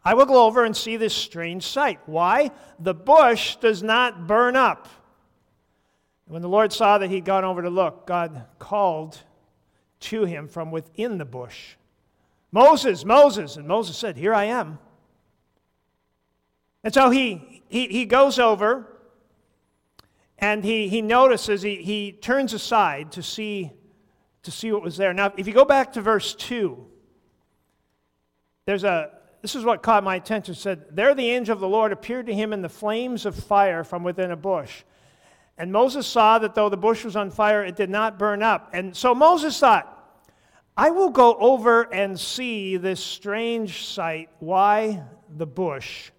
I 0.03 0.13
will 0.13 0.25
go 0.25 0.45
over 0.45 0.63
and 0.63 0.75
see 0.75 0.97
this 0.97 1.15
strange 1.15 1.63
sight. 1.63 2.00
Why? 2.05 2.51
The 2.79 2.93
bush 2.93 3.57
does 3.57 3.83
not 3.83 4.25
burn 4.27 4.55
up. 4.55 4.88
When 6.25 6.41
the 6.41 6.50
Lord 6.50 6.71
saw 6.71 6.97
that 6.97 7.09
he'd 7.09 7.25
gone 7.25 7.43
over 7.43 7.61
to 7.61 7.69
look, 7.69 8.07
God 8.07 8.45
called 8.57 9.19
to 10.01 10.25
him 10.25 10.48
from 10.48 10.72
within 10.72 11.17
the 11.17 11.25
bush 11.25 11.75
Moses, 12.51 13.05
Moses. 13.05 13.55
And 13.55 13.67
Moses 13.67 13.98
said, 13.98 14.17
Here 14.17 14.34
I 14.34 14.46
am. 14.46 14.79
And 16.84 16.93
so 16.93 17.10
he, 17.10 17.63
he, 17.70 17.88
he 17.88 18.05
goes 18.05 18.39
over 18.39 18.88
and 20.38 20.63
he, 20.63 20.89
he 20.89 21.01
notices, 21.01 21.62
he, 21.62 21.75
he 21.77 22.12
turns 22.12 22.53
aside 22.53 23.12
to 23.13 23.24
see, 23.24 23.72
to 24.43 24.51
see 24.51 24.72
what 24.72 24.81
was 24.81 24.98
there. 24.98 25.13
Now, 25.13 25.31
if 25.38 25.48
you 25.48 25.53
go 25.53 25.65
back 25.65 25.93
to 25.93 26.01
verse 26.01 26.34
2, 26.34 26.84
there's 28.65 28.84
a, 28.84 29.12
this 29.41 29.55
is 29.55 29.63
what 29.63 29.84
caught 29.84 30.03
my 30.03 30.15
attention. 30.15 30.55
Said, 30.55 30.86
There 30.91 31.13
the 31.13 31.29
angel 31.29 31.53
of 31.53 31.60
the 31.60 31.67
Lord 31.67 31.91
appeared 31.91 32.25
to 32.25 32.34
him 32.34 32.51
in 32.51 32.62
the 32.62 32.70
flames 32.70 33.25
of 33.25 33.36
fire 33.36 33.84
from 33.84 34.03
within 34.03 34.31
a 34.31 34.36
bush. 34.36 34.84
And 35.62 35.72
Moses 35.72 36.08
saw 36.08 36.39
that 36.39 36.56
though 36.56 36.70
the 36.70 36.75
bush 36.75 37.06
was 37.06 37.15
on 37.15 37.30
fire, 37.30 37.63
it 37.63 37.75
did 37.75 37.91
not 37.91 38.18
burn 38.18 38.41
up. 38.41 38.72
And 38.74 38.98
so 38.98 39.13
Moses 39.13 39.60
thought, 39.60 40.18
I 40.75 40.89
will 40.89 41.12
go 41.12 41.36
over 41.36 41.84
and 41.94 42.20
see 42.20 42.77
this 42.77 43.00
strange 43.00 43.86
sight, 43.86 44.30
why 44.39 45.03
the 45.38 45.46
bush 45.46 46.10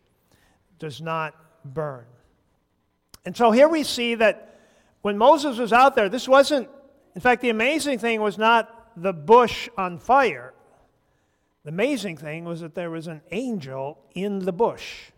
does 0.79 1.01
not 1.01 1.35
burn. 1.65 2.05
And 3.25 3.37
so 3.37 3.51
here 3.51 3.69
we 3.69 3.83
see 3.83 4.15
that 4.15 4.61
when 5.01 5.19
Moses 5.19 5.59
was 5.59 5.73
out 5.73 5.97
there, 5.97 6.09
this 6.09 6.29
wasn't, 6.29 6.69
in 7.17 7.21
fact, 7.21 7.43
the 7.43 7.51
amazing 7.51 7.99
thing 7.99 8.21
was 8.21 8.39
not 8.39 8.93
the 8.97 9.13
bush 9.13 9.69
on 9.77 9.99
fire. 9.99 10.55
The 11.65 11.71
amazing 11.71 12.17
thing 12.17 12.45
was 12.45 12.61
that 12.61 12.77
there 12.77 12.93
was 12.93 13.09
an 13.09 13.23
angel 13.33 13.99
in 14.15 14.39
the 14.39 14.53
bush. 14.53 15.11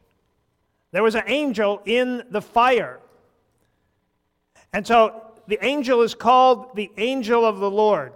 There 0.93 1.03
was 1.03 1.15
an 1.15 1.25
angel 1.27 1.83
in 1.85 2.23
the 2.31 2.41
fire. 2.41 3.01
And 4.75 4.85
so 4.85 5.23
the 5.47 5.65
angel 5.65 6.03
is 6.03 6.15
called 6.15 6.75
the 6.75 6.91
angel 6.99 7.45
of 7.47 7.61
the 7.61 7.71
Lord. 7.71 8.13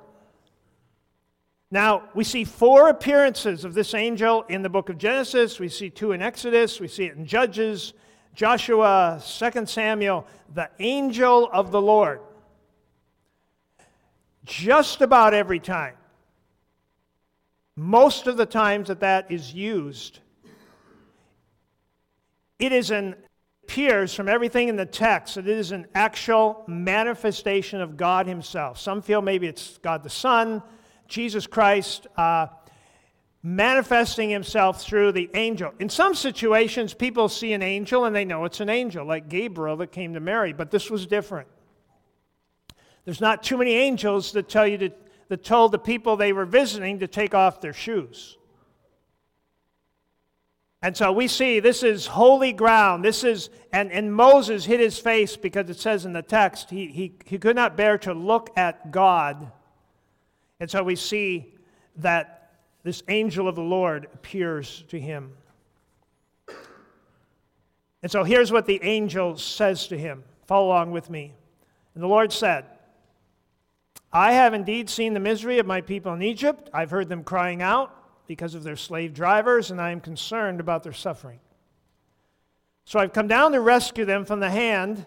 Now, 1.71 2.09
we 2.15 2.25
see 2.25 2.45
four 2.45 2.89
appearances 2.89 3.65
of 3.65 3.75
this 3.75 3.95
angel 3.95 4.43
in 4.49 4.63
the 4.63 4.69
book 4.69 4.89
of 4.89 4.99
Genesis. 4.99 5.61
We 5.61 5.69
see 5.69 5.89
two 5.89 6.13
in 6.13 6.21
Exodus. 6.21 6.81
We 6.81 6.89
see 6.89 7.05
it 7.05 7.17
in 7.17 7.27
Judges, 7.27 7.93
Joshua, 8.35 9.23
2 9.25 9.67
Samuel, 9.67 10.27
the 10.53 10.69
angel 10.81 11.49
of 11.53 11.71
the 11.71 11.81
Lord. 11.81 12.21
Just 14.45 15.01
about 15.01 15.35
every 15.35 15.61
time, 15.61 15.95
most 17.77 18.27
of 18.27 18.37
the 18.37 18.47
times 18.47 18.89
that 18.89 19.01
that 19.01 19.31
is 19.31 19.55
used, 19.55 20.19
it 22.59 22.73
is 22.73 22.91
an 22.91 23.15
appears 23.69 24.15
from 24.15 24.31
everything 24.31 24.69
in 24.69 24.77
the 24.77 24.87
text 24.87 25.35
that 25.35 25.47
it 25.47 25.59
is 25.59 25.73
an 25.73 25.87
actual 25.95 26.65
manifestation 26.67 27.83
of 27.83 27.99
God 27.99 28.27
Himself. 28.27 28.81
Some 28.81 29.03
feel 29.03 29.21
maybe 29.21 29.47
it's 29.47 29.77
God 29.83 30.03
the 30.03 30.09
Son, 30.09 30.63
Jesus 31.07 31.47
Christ 31.47 32.07
uh, 32.17 32.47
manifesting 33.43 34.31
himself 34.31 34.83
through 34.83 35.13
the 35.13 35.29
angel. 35.35 35.73
In 35.79 35.91
some 35.91 36.15
situations, 36.15 36.95
people 36.95 37.29
see 37.29 37.53
an 37.53 37.63
angel 37.63 38.07
and 38.07 38.17
they 38.17 38.25
know 38.25 38.47
it's 38.47 38.61
an 38.61 38.71
angel, 38.71 39.05
like 39.07 39.29
Gabriel 39.29 39.77
that 39.77 39.93
came 39.93 40.15
to 40.15 40.21
Mary, 40.21 40.55
but 40.55 40.71
this 40.71 40.91
was 40.91 41.07
different. 41.07 41.47
There's 43.05 43.21
not 43.21 43.43
too 43.43 43.59
many 43.59 43.75
angels 43.75 44.33
that 44.33 44.49
tell 44.49 44.67
you 44.67 44.79
to, 44.79 44.91
that 45.29 45.45
told 45.45 45.73
the 45.73 45.79
people 45.79 46.17
they 46.17 46.33
were 46.33 46.47
visiting 46.47 47.01
to 47.01 47.07
take 47.07 47.35
off 47.35 47.61
their 47.61 47.75
shoes. 47.75 48.39
And 50.81 50.97
so 50.97 51.11
we 51.13 51.27
see 51.27 51.61
this 51.61 51.83
is 51.83 52.07
holy 52.07 52.53
ground. 52.53 53.05
This 53.05 53.25
is, 53.25 53.51
and, 53.73 53.91
and 53.91 54.15
Moses 54.15 54.65
hid 54.65 54.81
his 54.81 54.99
face 54.99 55.37
because 55.37 55.69
it 55.69 55.79
says 55.79 56.05
in 56.05 56.13
the 56.13 56.23
text, 56.23 56.71
he, 56.71 56.87
he, 56.87 57.15
he 57.25 57.39
could 57.39 57.57
not 57.57 57.77
bear 57.77 57.99
to 57.99 58.15
look 58.15 58.51
at 58.57 58.93
God 58.93 59.51
and 60.61 60.71
so 60.71 60.83
we 60.83 60.97
see 60.97 61.55
that 61.97 62.51
this 62.83 63.03
angel 63.09 63.49
of 63.49 63.55
the 63.55 63.63
Lord 63.63 64.09
appears 64.13 64.85
to 64.89 64.99
him. 64.99 65.33
And 68.03 68.11
so 68.11 68.25
here's 68.25 68.53
what 68.53 68.67
the 68.67 68.81
angel 68.83 69.37
says 69.37 69.89
to 69.89 69.99
him. 69.99 70.25
Follow 70.47 70.69
along 70.69 70.93
with 70.93 71.11
me. 71.11 71.33
And 71.95 72.03
the 72.03 72.09
Lord 72.09 72.33
said, 72.33 72.65
I 74.13 74.33
have 74.33 74.55
indeed 74.55 74.89
seen 74.89 75.15
the 75.15 75.21
misery 75.21 75.59
of 75.59 75.67
my 75.67 75.81
people 75.81 76.13
in 76.15 76.23
Egypt. 76.23 76.71
I've 76.73 76.91
heard 76.91 77.09
them 77.09 77.25
crying 77.25 77.61
out 77.61 77.95
because 78.29 78.55
of 78.55 78.63
their 78.63 78.77
slave 78.77 79.15
drivers, 79.15 79.73
and 79.73 79.81
I 79.81 79.91
am 79.91 80.01
concerned 80.01 80.61
about 80.61 80.85
their 80.85 80.93
suffering. 80.93 81.41
So 82.85 83.01
I've 83.01 83.13
come 83.13 83.27
down 83.27 83.53
to 83.53 83.61
rescue 83.61 84.05
them 84.05 84.25
from 84.25 84.39
the 84.39 84.51
hand 84.51 85.05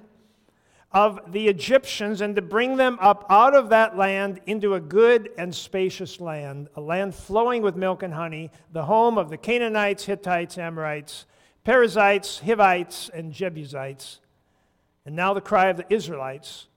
of 0.91 1.31
the 1.31 1.47
Egyptians 1.47 2.19
and 2.19 2.35
to 2.35 2.41
bring 2.41 2.75
them 2.75 2.97
up 2.99 3.25
out 3.29 3.55
of 3.55 3.69
that 3.69 3.95
land 3.95 4.41
into 4.45 4.73
a 4.73 4.81
good 4.81 5.29
and 5.37 5.55
spacious 5.55 6.19
land, 6.19 6.67
a 6.75 6.81
land 6.81 7.15
flowing 7.15 7.61
with 7.61 7.75
milk 7.75 8.03
and 8.03 8.13
honey, 8.13 8.51
the 8.73 8.85
home 8.85 9.17
of 9.17 9.29
the 9.29 9.37
Canaanites, 9.37 10.03
Hittites, 10.05 10.57
Amorites, 10.57 11.25
Perizzites, 11.63 12.39
Hivites, 12.39 13.09
and 13.13 13.31
Jebusites. 13.31 14.19
And 15.05 15.15
now 15.15 15.33
the 15.33 15.41
cry 15.41 15.67
of 15.67 15.77
the 15.77 15.85
Israelites 15.93 16.67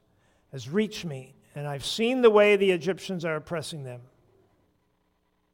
has 0.52 0.68
reached 0.68 1.04
me, 1.04 1.34
and 1.54 1.66
I've 1.66 1.84
seen 1.84 2.22
the 2.22 2.30
way 2.30 2.54
the 2.54 2.70
Egyptians 2.70 3.24
are 3.24 3.36
oppressing 3.36 3.82
them. 3.82 4.02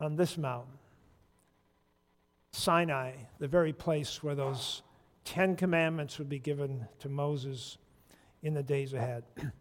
On 0.00 0.16
this 0.16 0.36
mountain. 0.36 0.72
Sinai, 2.52 3.12
the 3.38 3.48
very 3.48 3.72
place 3.72 4.22
where 4.22 4.34
those 4.34 4.82
Ten 5.24 5.56
Commandments 5.56 6.18
would 6.18 6.28
be 6.28 6.38
given 6.38 6.86
to 7.00 7.08
Moses 7.08 7.78
in 8.42 8.54
the 8.54 8.62
days 8.62 8.92
ahead. 8.92 9.24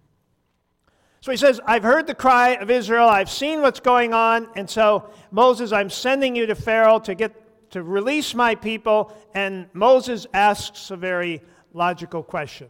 So 1.22 1.32
he 1.32 1.38
says, 1.38 1.60
I've 1.66 1.82
heard 1.82 2.06
the 2.06 2.14
cry 2.14 2.50
of 2.50 2.70
Israel, 2.70 3.10
I've 3.10 3.32
seen 3.32 3.64
what's 3.64 3.80
going 3.80 4.14
on, 4.14 4.48
and 4.56 4.70
so 4.70 5.10
Moses, 5.32 5.72
I'm 5.72 5.90
sending 5.90 6.36
you 6.36 6.46
to 6.46 6.54
Pharaoh 6.54 7.00
to 7.00 7.16
get 7.16 7.34
to 7.72 7.84
release 7.84 8.34
my 8.34 8.56
people. 8.56 9.12
And 9.34 9.68
Moses 9.74 10.28
asks 10.34 10.92
a 10.92 10.96
very 10.96 11.42
logical 11.74 12.24
question. 12.24 12.70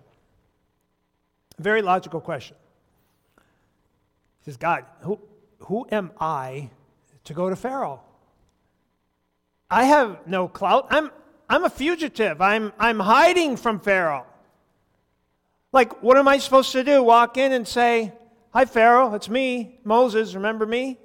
A 1.60 1.62
very 1.62 1.82
logical 1.82 2.20
question. 2.20 2.58
He 4.40 4.46
says, 4.46 4.58
God, 4.58 4.86
who, 5.02 5.20
who 5.60 5.86
am 5.92 6.12
I 6.20 6.70
to 7.26 7.34
go 7.34 7.50
to 7.50 7.56
Pharaoh? 7.56 8.02
I 9.70 9.86
have 9.86 10.26
no 10.28 10.48
clout. 10.48 10.88
I'm, 10.90 11.12
I'm 11.50 11.64
a 11.64 11.70
fugitive. 11.70 12.42
I'm, 12.42 12.72
I'm 12.80 13.00
hiding 13.00 13.58
from 13.58 13.80
Pharaoh. 13.80 14.26
Like, 15.72 16.02
what 16.02 16.18
am 16.18 16.28
I 16.28 16.38
supposed 16.38 16.72
to 16.72 16.84
do? 16.84 17.04
Walk 17.04 17.38
in 17.38 17.52
and 17.52 17.68
say, 17.68 18.14
Hi, 18.56 18.64
Pharaoh, 18.64 19.14
it's 19.16 19.28
me, 19.28 19.80
Moses, 19.84 20.34
remember 20.34 20.66
me? 20.66 20.98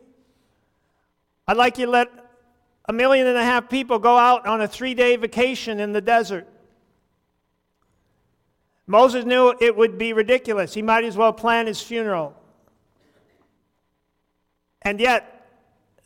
I'd 1.48 1.56
like 1.56 1.78
you 1.78 1.86
to 1.86 1.90
let 1.90 2.08
a 2.84 2.92
million 2.92 3.26
and 3.26 3.36
a 3.36 3.42
half 3.42 3.68
people 3.68 3.98
go 3.98 4.16
out 4.16 4.46
on 4.46 4.60
a 4.60 4.68
three 4.68 4.94
day 4.94 5.16
vacation 5.16 5.80
in 5.80 5.92
the 5.92 6.00
desert. 6.00 6.46
Moses 8.86 9.24
knew 9.24 9.52
it 9.60 9.76
would 9.76 9.98
be 9.98 10.12
ridiculous. 10.12 10.74
He 10.74 10.82
might 10.82 11.02
as 11.02 11.16
well 11.16 11.32
plan 11.32 11.66
his 11.66 11.80
funeral. 11.80 12.36
And 14.82 15.00
yet, 15.00 15.39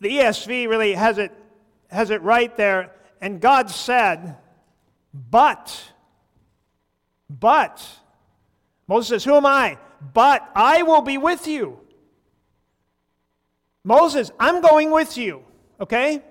the 0.05 0.11
ESV 0.11 0.69
really 0.69 0.93
has 0.93 1.17
it, 1.17 1.33
has 1.89 2.11
it 2.11 2.21
right 2.21 2.55
there. 2.57 2.93
And 3.23 3.41
God 3.41 3.71
said, 3.71 4.37
But, 5.31 5.93
but, 7.31 7.83
Moses 8.87 9.09
says, 9.09 9.25
Who 9.25 9.35
am 9.35 9.47
I? 9.47 9.79
But 10.13 10.47
I 10.55 10.83
will 10.83 11.01
be 11.01 11.17
with 11.17 11.49
you. 11.49 11.81
Moses, 13.83 14.31
I'm 14.39 14.61
going 14.61 14.91
with 14.91 15.17
you, 15.17 15.43
okay? 15.81 16.23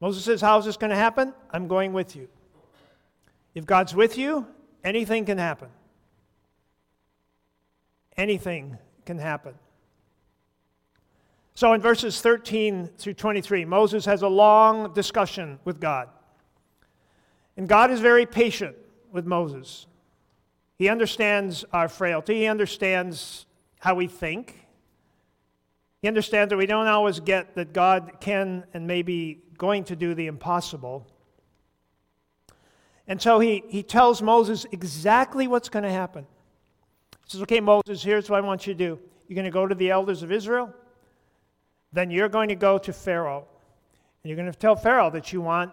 Moses 0.00 0.24
says, 0.24 0.40
How 0.40 0.58
is 0.58 0.64
this 0.64 0.76
going 0.76 0.90
to 0.90 0.96
happen? 0.96 1.32
I'm 1.52 1.68
going 1.68 1.92
with 1.92 2.16
you. 2.16 2.28
If 3.54 3.64
God's 3.64 3.94
with 3.94 4.18
you, 4.18 4.46
anything 4.82 5.24
can 5.24 5.38
happen. 5.38 5.68
Anything 8.16 8.76
can 9.06 9.18
happen. 9.18 9.54
So 11.54 11.72
in 11.72 11.80
verses 11.80 12.20
13 12.20 12.90
through 12.96 13.14
23, 13.14 13.64
Moses 13.64 14.04
has 14.06 14.22
a 14.22 14.28
long 14.28 14.92
discussion 14.94 15.58
with 15.64 15.80
God. 15.80 16.08
And 17.56 17.68
God 17.68 17.90
is 17.90 18.00
very 18.00 18.24
patient 18.24 18.76
with 19.10 19.26
Moses. 19.26 19.86
He 20.78 20.88
understands 20.88 21.64
our 21.72 21.88
frailty. 21.88 22.40
He 22.40 22.46
understands 22.46 23.46
how 23.80 23.94
we 23.94 24.06
think. 24.06 24.66
He 26.00 26.08
understands 26.08 26.50
that 26.50 26.56
we 26.56 26.66
don't 26.66 26.88
always 26.88 27.20
get 27.20 27.54
that 27.54 27.72
God 27.72 28.14
can 28.20 28.64
and 28.74 28.86
may 28.86 29.02
be 29.02 29.42
going 29.58 29.84
to 29.84 29.94
do 29.94 30.14
the 30.14 30.26
impossible. 30.26 31.06
And 33.06 33.20
so 33.20 33.38
he, 33.38 33.62
he 33.68 33.82
tells 33.82 34.22
Moses 34.22 34.66
exactly 34.72 35.46
what's 35.46 35.68
going 35.68 35.84
to 35.84 35.90
happen. 35.90 36.26
He 37.24 37.30
says, 37.30 37.42
Okay, 37.42 37.60
Moses, 37.60 38.02
here's 38.02 38.28
what 38.30 38.38
I 38.38 38.40
want 38.40 38.66
you 38.66 38.74
to 38.74 38.78
do. 38.78 38.98
You're 39.28 39.34
going 39.36 39.44
to 39.44 39.50
go 39.50 39.66
to 39.66 39.74
the 39.74 39.90
elders 39.90 40.22
of 40.22 40.32
Israel, 40.32 40.74
then 41.92 42.10
you're 42.10 42.28
going 42.28 42.48
to 42.48 42.54
go 42.54 42.78
to 42.78 42.92
Pharaoh. 42.92 43.46
And 44.22 44.30
you're 44.30 44.36
going 44.36 44.50
to 44.50 44.58
tell 44.58 44.76
Pharaoh 44.76 45.10
that 45.10 45.32
you 45.32 45.40
want, 45.40 45.72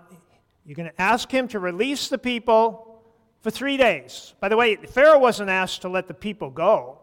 you're 0.65 0.75
going 0.75 0.89
to 0.89 1.01
ask 1.01 1.31
him 1.31 1.47
to 1.49 1.59
release 1.59 2.09
the 2.09 2.17
people 2.17 3.01
for 3.41 3.51
three 3.51 3.77
days. 3.77 4.33
By 4.39 4.49
the 4.49 4.57
way, 4.57 4.75
Pharaoh 4.75 5.19
wasn't 5.19 5.49
asked 5.49 5.81
to 5.83 5.89
let 5.89 6.07
the 6.07 6.13
people 6.13 6.49
go 6.49 6.99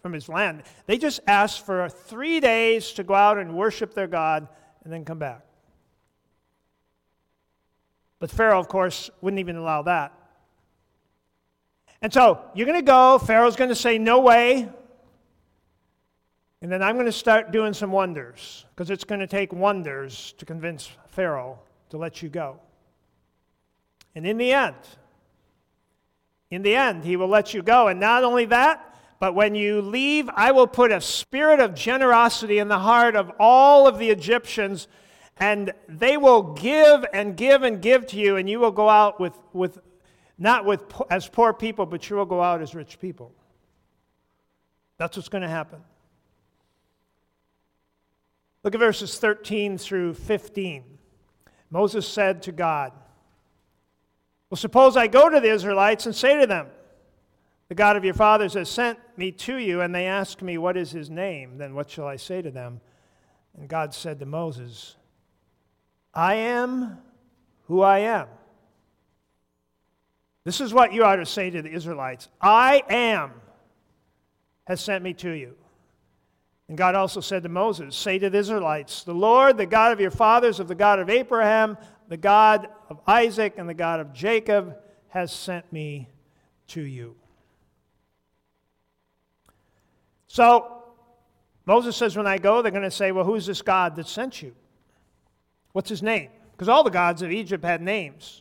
from 0.00 0.12
his 0.12 0.28
land. 0.28 0.62
They 0.86 0.98
just 0.98 1.20
asked 1.26 1.64
for 1.64 1.88
three 1.88 2.40
days 2.40 2.92
to 2.92 3.04
go 3.04 3.14
out 3.14 3.38
and 3.38 3.56
worship 3.56 3.94
their 3.94 4.06
God 4.06 4.48
and 4.84 4.92
then 4.92 5.04
come 5.04 5.18
back. 5.18 5.42
But 8.18 8.30
Pharaoh, 8.30 8.60
of 8.60 8.68
course, 8.68 9.10
wouldn't 9.20 9.40
even 9.40 9.56
allow 9.56 9.82
that. 9.82 10.12
And 12.00 12.12
so 12.12 12.40
you're 12.54 12.66
going 12.66 12.78
to 12.78 12.84
go. 12.84 13.18
Pharaoh's 13.18 13.56
going 13.56 13.70
to 13.70 13.76
say, 13.76 13.98
No 13.98 14.20
way. 14.20 14.68
And 16.62 16.70
then 16.70 16.80
I'm 16.80 16.94
going 16.94 17.06
to 17.06 17.12
start 17.12 17.50
doing 17.50 17.74
some 17.74 17.90
wonders 17.90 18.66
because 18.70 18.88
it's 18.88 19.02
going 19.02 19.20
to 19.20 19.26
take 19.26 19.52
wonders 19.52 20.32
to 20.38 20.46
convince 20.46 20.88
Pharaoh 21.08 21.58
to 21.90 21.98
let 21.98 22.22
you 22.22 22.28
go. 22.28 22.60
And 24.14 24.24
in 24.24 24.38
the 24.38 24.52
end, 24.52 24.76
in 26.50 26.62
the 26.62 26.76
end, 26.76 27.04
he 27.04 27.16
will 27.16 27.26
let 27.26 27.52
you 27.52 27.62
go. 27.62 27.88
And 27.88 27.98
not 27.98 28.22
only 28.22 28.44
that, 28.46 28.94
but 29.18 29.34
when 29.34 29.56
you 29.56 29.82
leave, 29.82 30.30
I 30.34 30.52
will 30.52 30.68
put 30.68 30.92
a 30.92 31.00
spirit 31.00 31.58
of 31.58 31.74
generosity 31.74 32.58
in 32.58 32.68
the 32.68 32.78
heart 32.78 33.16
of 33.16 33.32
all 33.40 33.88
of 33.88 33.98
the 33.98 34.10
Egyptians, 34.10 34.86
and 35.38 35.72
they 35.88 36.16
will 36.16 36.42
give 36.54 37.04
and 37.12 37.36
give 37.36 37.64
and 37.64 37.82
give 37.82 38.06
to 38.08 38.16
you, 38.16 38.36
and 38.36 38.48
you 38.48 38.60
will 38.60 38.70
go 38.70 38.88
out 38.88 39.18
with, 39.18 39.36
with 39.52 39.78
not 40.38 40.64
with, 40.64 40.84
as 41.10 41.28
poor 41.28 41.52
people, 41.52 41.86
but 41.86 42.08
you 42.08 42.16
will 42.16 42.24
go 42.24 42.40
out 42.40 42.62
as 42.62 42.72
rich 42.72 43.00
people. 43.00 43.32
That's 44.98 45.16
what's 45.16 45.28
going 45.28 45.42
to 45.42 45.48
happen. 45.48 45.80
Look 48.64 48.74
at 48.74 48.80
verses 48.80 49.18
13 49.18 49.76
through 49.78 50.14
15. 50.14 50.84
Moses 51.70 52.06
said 52.06 52.42
to 52.42 52.52
God, 52.52 52.92
Well, 54.50 54.56
suppose 54.56 54.96
I 54.96 55.06
go 55.08 55.28
to 55.28 55.40
the 55.40 55.50
Israelites 55.50 56.06
and 56.06 56.14
say 56.14 56.38
to 56.40 56.46
them, 56.46 56.68
The 57.68 57.74
God 57.74 57.96
of 57.96 58.04
your 58.04 58.14
fathers 58.14 58.54
has 58.54 58.68
sent 58.68 58.98
me 59.16 59.32
to 59.32 59.56
you, 59.56 59.80
and 59.80 59.94
they 59.94 60.06
ask 60.06 60.42
me, 60.42 60.58
What 60.58 60.76
is 60.76 60.90
his 60.90 61.10
name? 61.10 61.58
Then 61.58 61.74
what 61.74 61.90
shall 61.90 62.06
I 62.06 62.16
say 62.16 62.42
to 62.42 62.50
them? 62.50 62.80
And 63.58 63.68
God 63.68 63.94
said 63.94 64.20
to 64.20 64.26
Moses, 64.26 64.96
I 66.14 66.34
am 66.34 66.98
who 67.66 67.82
I 67.82 68.00
am. 68.00 68.28
This 70.44 70.60
is 70.60 70.74
what 70.74 70.92
you 70.92 71.04
are 71.04 71.16
to 71.16 71.26
say 71.26 71.50
to 71.50 71.62
the 71.62 71.72
Israelites 71.72 72.28
I 72.40 72.82
am 72.88 73.32
has 74.64 74.80
sent 74.80 75.02
me 75.02 75.14
to 75.14 75.30
you. 75.30 75.56
And 76.72 76.78
God 76.78 76.94
also 76.94 77.20
said 77.20 77.42
to 77.42 77.50
Moses, 77.50 77.94
Say 77.94 78.18
to 78.18 78.30
the 78.30 78.38
Israelites, 78.38 79.04
The 79.04 79.12
Lord, 79.12 79.58
the 79.58 79.66
God 79.66 79.92
of 79.92 80.00
your 80.00 80.10
fathers, 80.10 80.58
of 80.58 80.68
the 80.68 80.74
God 80.74 81.00
of 81.00 81.10
Abraham, 81.10 81.76
the 82.08 82.16
God 82.16 82.66
of 82.88 82.98
Isaac, 83.06 83.56
and 83.58 83.68
the 83.68 83.74
God 83.74 84.00
of 84.00 84.14
Jacob, 84.14 84.78
has 85.08 85.30
sent 85.30 85.70
me 85.70 86.08
to 86.68 86.80
you. 86.80 87.14
So, 90.28 90.82
Moses 91.66 91.94
says, 91.94 92.16
When 92.16 92.26
I 92.26 92.38
go, 92.38 92.62
they're 92.62 92.72
going 92.72 92.84
to 92.84 92.90
say, 92.90 93.12
Well, 93.12 93.26
who's 93.26 93.44
this 93.44 93.60
God 93.60 93.94
that 93.96 94.08
sent 94.08 94.40
you? 94.40 94.54
What's 95.72 95.90
his 95.90 96.02
name? 96.02 96.30
Because 96.52 96.70
all 96.70 96.84
the 96.84 96.88
gods 96.88 97.20
of 97.20 97.30
Egypt 97.30 97.62
had 97.66 97.82
names. 97.82 98.40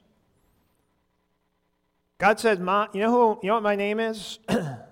God 2.18 2.40
said, 2.40 2.60
You 2.60 2.66
know, 2.66 3.12
who, 3.12 3.40
you 3.44 3.50
know 3.50 3.56
what 3.56 3.64
my 3.64 3.76
name 3.76 4.00
is? 4.00 4.40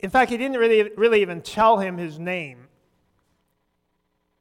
In 0.00 0.10
fact, 0.10 0.30
he 0.30 0.36
didn't 0.36 0.58
really, 0.58 0.90
really 0.96 1.22
even 1.22 1.40
tell 1.40 1.78
him 1.78 1.96
his 1.96 2.18
name. 2.18 2.68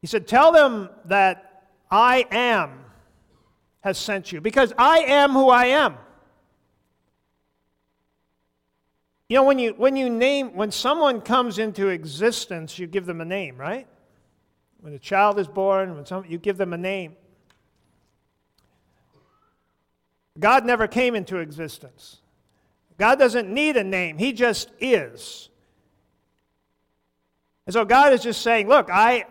He 0.02 0.08
said, 0.08 0.28
Tell 0.28 0.52
them 0.52 0.90
that 1.06 1.70
I 1.90 2.26
am 2.32 2.80
has 3.82 3.98
sent 3.98 4.32
you, 4.32 4.42
because 4.42 4.74
I 4.78 5.00
am 5.00 5.32
who 5.32 5.50
I 5.50 5.66
am. 5.66 5.98
You 9.30 9.38
know, 9.38 9.44
when 9.44 9.60
you, 9.60 9.74
when 9.78 9.96
you 9.96 10.10
name, 10.10 10.54
when 10.54 10.72
someone 10.72 11.22
comes 11.22 11.58
into 11.58 11.88
existence, 11.88 12.78
you 12.78 12.88
give 12.88 13.06
them 13.06 13.22
a 13.22 13.26
name, 13.26 13.58
right? 13.58 13.88
When 14.82 14.94
a 14.94 15.00
child 15.00 15.40
is 15.40 15.48
born, 15.48 15.96
when 15.96 16.06
some, 16.06 16.26
you 16.28 16.38
give 16.38 16.58
them 16.58 16.74
a 16.74 16.78
name. 16.78 17.16
God 20.40 20.66
never 20.66 20.88
came 20.88 21.16
into 21.16 21.38
existence. 21.38 22.20
God 22.98 23.20
doesn't 23.20 23.50
need 23.50 23.78
a 23.78 23.84
name, 23.84 24.18
He 24.18 24.34
just 24.34 24.72
is. 24.80 25.50
And 27.66 27.74
so 27.74 27.86
God 27.86 28.14
is 28.14 28.22
just 28.22 28.42
saying, 28.42 28.68
look, 28.68 28.90
I, 28.92 29.26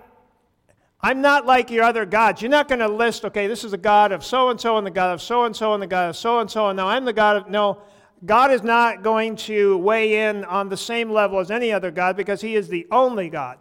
I'm 1.01 1.21
not 1.21 1.45
like 1.47 1.71
your 1.71 1.85
other 1.85 2.07
gods. 2.07 2.41
You're 2.41 2.51
not 2.51 2.69
going 2.69 2.79
to 2.79 2.89
list, 2.89 3.25
okay, 3.25 3.47
this 3.47 3.65
is 3.65 3.73
the 3.73 3.79
God 3.79 4.13
of 4.13 4.25
so 4.25 4.51
and 4.51 4.61
so, 4.61 4.79
and 4.79 4.87
the 4.87 4.91
God 4.91 5.13
of 5.13 5.21
so 5.21 5.45
and 5.45 5.55
so, 5.55 5.75
and 5.75 5.83
the 5.83 5.87
God 5.87 6.11
of 6.11 6.17
so 6.17 6.39
and 6.39 6.51
so, 6.51 6.69
and 6.69 6.77
now 6.77 6.89
I'm 6.89 7.05
the 7.05 7.13
God 7.13 7.37
of. 7.37 7.51
No, 7.51 7.83
God 8.25 8.53
is 8.53 8.63
not 8.63 9.03
going 9.03 9.35
to 9.37 9.77
weigh 9.79 10.29
in 10.29 10.45
on 10.45 10.69
the 10.69 10.77
same 10.77 11.11
level 11.11 11.41
as 11.41 11.51
any 11.51 11.73
other 11.73 11.91
God 11.91 12.17
because 12.17 12.41
He 12.41 12.55
is 12.55 12.69
the 12.69 12.87
only 12.91 13.29
God. 13.29 13.59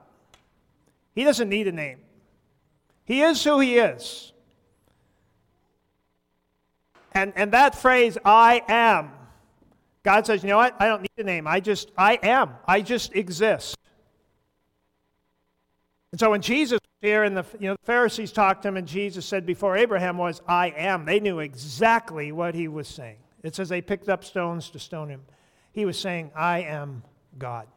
He 1.15 1.23
doesn't 1.23 1.49
need 1.49 1.67
a 1.67 1.71
name, 1.71 1.99
He 3.05 3.21
is 3.21 3.43
who 3.43 3.59
He 3.59 3.77
is. 3.77 4.31
And, 7.13 7.33
and 7.35 7.51
that 7.51 7.75
phrase, 7.75 8.17
I 8.23 8.61
am, 8.69 9.11
God 10.03 10.25
says, 10.25 10.43
you 10.43 10.49
know 10.49 10.57
what? 10.57 10.75
I 10.79 10.87
don't 10.87 11.01
need 11.01 11.11
a 11.17 11.23
name. 11.23 11.47
I 11.47 11.59
just, 11.59 11.91
I 11.97 12.19
am. 12.23 12.51
I 12.67 12.81
just 12.81 13.15
exist. 13.15 13.77
And 16.11 16.19
so 16.19 16.31
when 16.31 16.41
Jesus 16.41 16.79
was 16.81 16.89
here 17.01 17.23
and 17.23 17.37
the, 17.37 17.45
you 17.59 17.67
know, 17.67 17.75
the 17.75 17.85
Pharisees 17.85 18.31
talked 18.31 18.63
to 18.63 18.67
him 18.67 18.77
and 18.77 18.87
Jesus 18.87 19.25
said 19.25 19.45
before 19.45 19.77
Abraham 19.77 20.17
was, 20.17 20.41
I 20.47 20.69
am, 20.75 21.05
they 21.05 21.19
knew 21.19 21.39
exactly 21.39 22.31
what 22.31 22.55
he 22.55 22.67
was 22.67 22.87
saying. 22.87 23.17
It 23.43 23.55
says 23.55 23.69
they 23.69 23.81
picked 23.81 24.09
up 24.09 24.23
stones 24.23 24.69
to 24.71 24.79
stone 24.79 25.09
him. 25.09 25.21
He 25.71 25.85
was 25.85 25.97
saying, 25.97 26.31
I 26.35 26.61
am 26.61 27.03
God. 27.37 27.67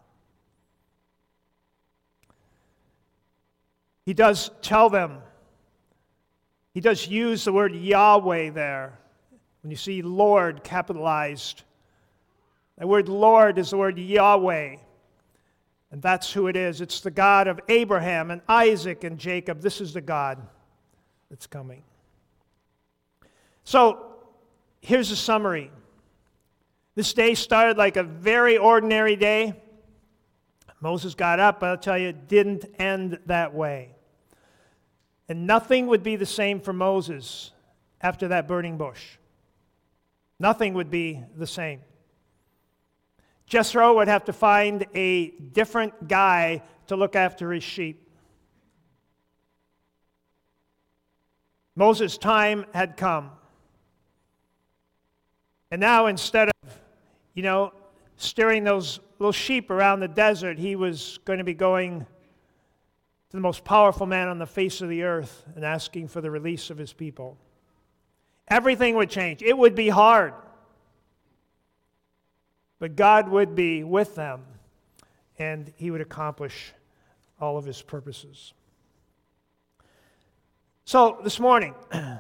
He 4.05 4.15
does 4.15 4.51
tell 4.61 4.91
them, 4.91 5.19
he 6.73 6.81
does 6.81 7.07
use 7.07 7.45
the 7.45 7.53
word 7.53 7.75
Yahweh 7.75 8.51
there. 8.51 8.99
When 9.63 9.71
you 9.71 9.77
see 9.77 10.03
Lord 10.03 10.65
capitalized, 10.65 11.63
the 12.79 12.87
word 12.87 13.09
Lord 13.09 13.59
is 13.59 13.71
the 13.71 13.77
word 13.77 13.99
Yahweh. 13.99 14.77
And 15.91 16.03
that's 16.03 16.33
who 16.33 16.49
it 16.49 16.57
is. 16.57 16.81
It's 16.81 17.01
the 17.01 17.11
God 17.11 17.47
of 17.47 17.61
Abraham 17.69 18.33
and 18.33 18.41
Isaac 18.49 19.05
and 19.05 19.17
Jacob. 19.17 19.61
This 19.61 19.81
is 19.81 19.95
the 19.95 20.01
God 20.01 20.45
that's 21.31 21.47
coming. 21.47 21.85
So 23.63 24.17
here's 24.81 25.13
a 25.13 25.17
summary. 25.17 25.71
This 26.97 27.13
day 27.13 27.35
started 27.35 27.79
like 27.79 27.97
a 27.97 28.03
very 28.03 28.59
ordinary 28.59 29.15
day. 29.15 29.55
Moses 30.81 31.15
got 31.15 31.39
up, 31.39 31.61
but 31.61 31.71
I'll 31.71 31.79
tell 31.79 31.97
you, 31.97 32.09
it 32.09 32.29
didn't 32.29 32.67
end 32.79 33.19
that 33.27 33.55
way. 33.55 33.95
And 35.29 35.47
nothing 35.47 35.87
would 35.87 36.03
be 36.03 36.17
the 36.17 36.27
same 36.27 36.61
for 36.61 36.73
Moses 36.73 37.53
after 38.01 38.29
that 38.29 38.47
burning 38.47 38.77
bush. 38.77 39.17
Nothing 40.39 40.75
would 40.75 40.91
be 40.91 41.23
the 41.37 41.47
same. 41.47 41.81
Jethro 43.47 43.95
would 43.95 44.09
have 44.09 44.25
to 44.25 44.33
find 44.33 44.87
a 44.95 45.31
different 45.31 46.09
guy 46.09 46.63
to 46.87 46.97
look 46.97 47.15
after 47.17 47.53
his 47.53 47.63
sheep. 47.63 48.09
Moses' 51.77 52.17
time 52.17 52.67
had 52.73 52.97
come. 52.97 53.31
And 55.71 55.81
now, 55.81 56.07
instead 56.07 56.49
of, 56.49 56.79
you 57.35 57.43
know, 57.43 57.73
steering 58.17 58.65
those 58.65 59.01
little 59.19 59.33
sheep 59.33 59.71
around 59.71 60.01
the 60.01 60.09
desert, 60.09 60.59
he 60.59 60.77
was 60.77 61.19
going 61.25 61.39
to 61.39 61.45
be 61.45 61.55
going 61.55 62.01
to 62.01 63.37
the 63.37 63.41
most 63.41 63.65
powerful 63.65 64.07
man 64.07 64.29
on 64.29 64.39
the 64.39 64.47
face 64.47 64.81
of 64.81 64.89
the 64.89 65.03
earth 65.03 65.45
and 65.57 65.65
asking 65.65 66.09
for 66.09 66.21
the 66.21 66.31
release 66.31 66.71
of 66.71 66.79
his 66.79 66.93
people. 66.93 67.37
Everything 68.47 68.95
would 68.95 69.11
change. 69.11 69.43
It 69.43 69.57
would 69.59 69.75
be 69.75 69.89
hard. 69.89 70.35
But 72.79 72.97
God 72.97 73.29
would 73.29 73.55
be 73.55 73.85
with 73.85 74.15
them, 74.15 74.43
and 75.39 75.73
He 75.77 75.91
would 75.91 76.01
accomplish 76.01 76.73
all 77.41 77.57
of 77.57 77.65
His 77.65 77.81
purposes. 77.83 78.53
So 80.85 81.19
this 81.25 81.41
morning, 81.41 81.75
in 81.93 82.19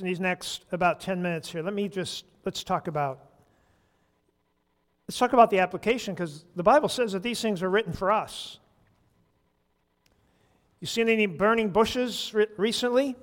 these 0.00 0.20
next 0.20 0.64
about 0.72 1.00
10 1.00 1.20
minutes 1.20 1.50
here, 1.50 1.62
let 1.62 1.74
me 1.74 1.88
just, 1.88 2.24
let's 2.44 2.64
talk 2.64 2.86
about, 2.86 3.20
let's 5.06 5.18
talk 5.18 5.34
about 5.34 5.50
the 5.50 5.58
application 5.58 6.14
because 6.14 6.44
the 6.56 6.62
Bible 6.62 6.88
says 6.88 7.12
that 7.12 7.22
these 7.22 7.42
things 7.42 7.62
are 7.62 7.68
written 7.68 7.92
for 7.92 8.10
us. 8.10 8.58
You 10.80 10.86
seen 10.86 11.08
any 11.08 11.26
burning 11.26 11.68
bushes 11.68 12.32
re- 12.32 12.46
recently? 12.56 13.16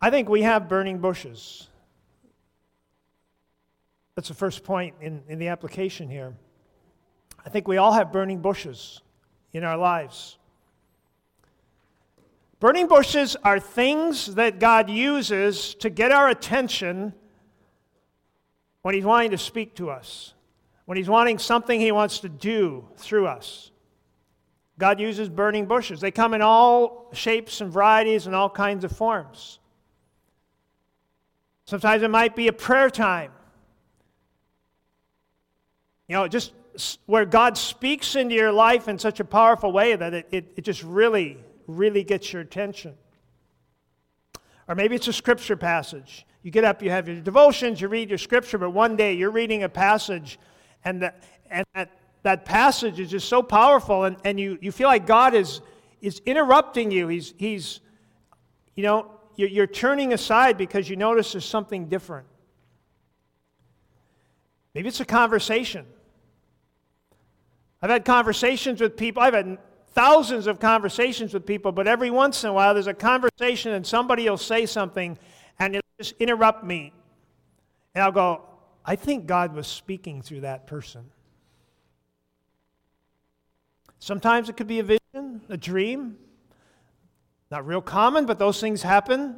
I 0.00 0.10
think 0.10 0.28
we 0.28 0.42
have 0.42 0.68
burning 0.68 0.98
bushes. 0.98 1.68
That's 4.16 4.28
the 4.28 4.34
first 4.34 4.64
point 4.64 4.94
in, 5.00 5.22
in 5.28 5.38
the 5.38 5.48
application 5.48 6.08
here. 6.08 6.34
I 7.44 7.50
think 7.50 7.68
we 7.68 7.76
all 7.76 7.92
have 7.92 8.12
burning 8.12 8.40
bushes 8.40 9.02
in 9.52 9.62
our 9.62 9.76
lives. 9.76 10.38
Burning 12.58 12.88
bushes 12.88 13.36
are 13.44 13.60
things 13.60 14.34
that 14.34 14.58
God 14.58 14.88
uses 14.88 15.74
to 15.76 15.90
get 15.90 16.10
our 16.10 16.30
attention 16.30 17.12
when 18.80 18.94
He's 18.94 19.04
wanting 19.04 19.32
to 19.32 19.38
speak 19.38 19.74
to 19.76 19.90
us, 19.90 20.32
when 20.86 20.96
He's 20.96 21.08
wanting 21.08 21.38
something 21.38 21.78
He 21.78 21.92
wants 21.92 22.20
to 22.20 22.30
do 22.30 22.88
through 22.96 23.26
us. 23.26 23.70
God 24.78 24.98
uses 24.98 25.28
burning 25.28 25.66
bushes. 25.66 26.00
They 26.00 26.10
come 26.10 26.32
in 26.32 26.40
all 26.40 27.10
shapes 27.12 27.60
and 27.60 27.70
varieties 27.70 28.26
and 28.26 28.34
all 28.34 28.48
kinds 28.48 28.84
of 28.84 28.92
forms. 28.92 29.58
Sometimes 31.66 32.02
it 32.02 32.10
might 32.10 32.34
be 32.34 32.48
a 32.48 32.52
prayer 32.52 32.88
time. 32.88 33.32
You 36.08 36.14
know, 36.14 36.28
just 36.28 36.52
where 37.06 37.24
God 37.24 37.56
speaks 37.56 38.16
into 38.16 38.34
your 38.34 38.52
life 38.52 38.88
in 38.88 38.98
such 38.98 39.20
a 39.20 39.24
powerful 39.24 39.72
way 39.72 39.96
that 39.96 40.14
it, 40.14 40.28
it, 40.30 40.52
it 40.56 40.62
just 40.62 40.82
really, 40.82 41.38
really 41.66 42.04
gets 42.04 42.32
your 42.32 42.42
attention. 42.42 42.94
Or 44.68 44.74
maybe 44.74 44.94
it's 44.94 45.08
a 45.08 45.12
scripture 45.12 45.56
passage. 45.56 46.26
You 46.42 46.50
get 46.50 46.64
up, 46.64 46.82
you 46.82 46.90
have 46.90 47.08
your 47.08 47.20
devotions, 47.20 47.80
you 47.80 47.88
read 47.88 48.08
your 48.08 48.18
scripture, 48.18 48.58
but 48.58 48.70
one 48.70 48.94
day 48.96 49.14
you're 49.14 49.30
reading 49.30 49.62
a 49.62 49.68
passage, 49.68 50.38
and, 50.84 51.02
the, 51.02 51.14
and 51.50 51.66
that, 51.74 51.90
that 52.22 52.44
passage 52.44 53.00
is 53.00 53.10
just 53.10 53.28
so 53.28 53.42
powerful, 53.42 54.04
and, 54.04 54.16
and 54.24 54.38
you, 54.38 54.58
you 54.60 54.70
feel 54.70 54.88
like 54.88 55.06
God 55.06 55.34
is, 55.34 55.60
is 56.00 56.20
interrupting 56.26 56.90
you. 56.90 57.08
He's, 57.08 57.34
he's 57.36 57.80
you 58.74 58.82
know, 58.82 59.10
you're, 59.34 59.48
you're 59.48 59.66
turning 59.66 60.12
aside 60.12 60.56
because 60.56 60.88
you 60.88 60.96
notice 60.96 61.32
there's 61.32 61.44
something 61.44 61.88
different. 61.88 62.26
Maybe 64.74 64.88
it's 64.88 65.00
a 65.00 65.04
conversation. 65.06 65.86
I've 67.82 67.90
had 67.90 68.04
conversations 68.04 68.80
with 68.80 68.96
people, 68.96 69.22
I've 69.22 69.34
had 69.34 69.58
thousands 69.88 70.46
of 70.46 70.60
conversations 70.60 71.32
with 71.34 71.46
people, 71.46 71.72
but 71.72 71.86
every 71.86 72.10
once 72.10 72.44
in 72.44 72.50
a 72.50 72.52
while 72.52 72.74
there's 72.74 72.86
a 72.86 72.94
conversation 72.94 73.72
and 73.72 73.86
somebody 73.86 74.28
will 74.28 74.36
say 74.36 74.66
something 74.66 75.18
and 75.58 75.76
it'll 75.76 75.88
just 75.98 76.14
interrupt 76.20 76.64
me. 76.64 76.92
And 77.94 78.04
I'll 78.04 78.12
go, 78.12 78.42
I 78.84 78.94
think 78.94 79.26
God 79.26 79.54
was 79.54 79.66
speaking 79.66 80.22
through 80.22 80.42
that 80.42 80.66
person. 80.66 81.10
Sometimes 83.98 84.48
it 84.48 84.56
could 84.56 84.68
be 84.68 84.78
a 84.78 84.82
vision, 84.82 85.40
a 85.48 85.56
dream. 85.56 86.16
Not 87.50 87.66
real 87.66 87.80
common, 87.80 88.26
but 88.26 88.38
those 88.38 88.60
things 88.60 88.82
happen. 88.82 89.36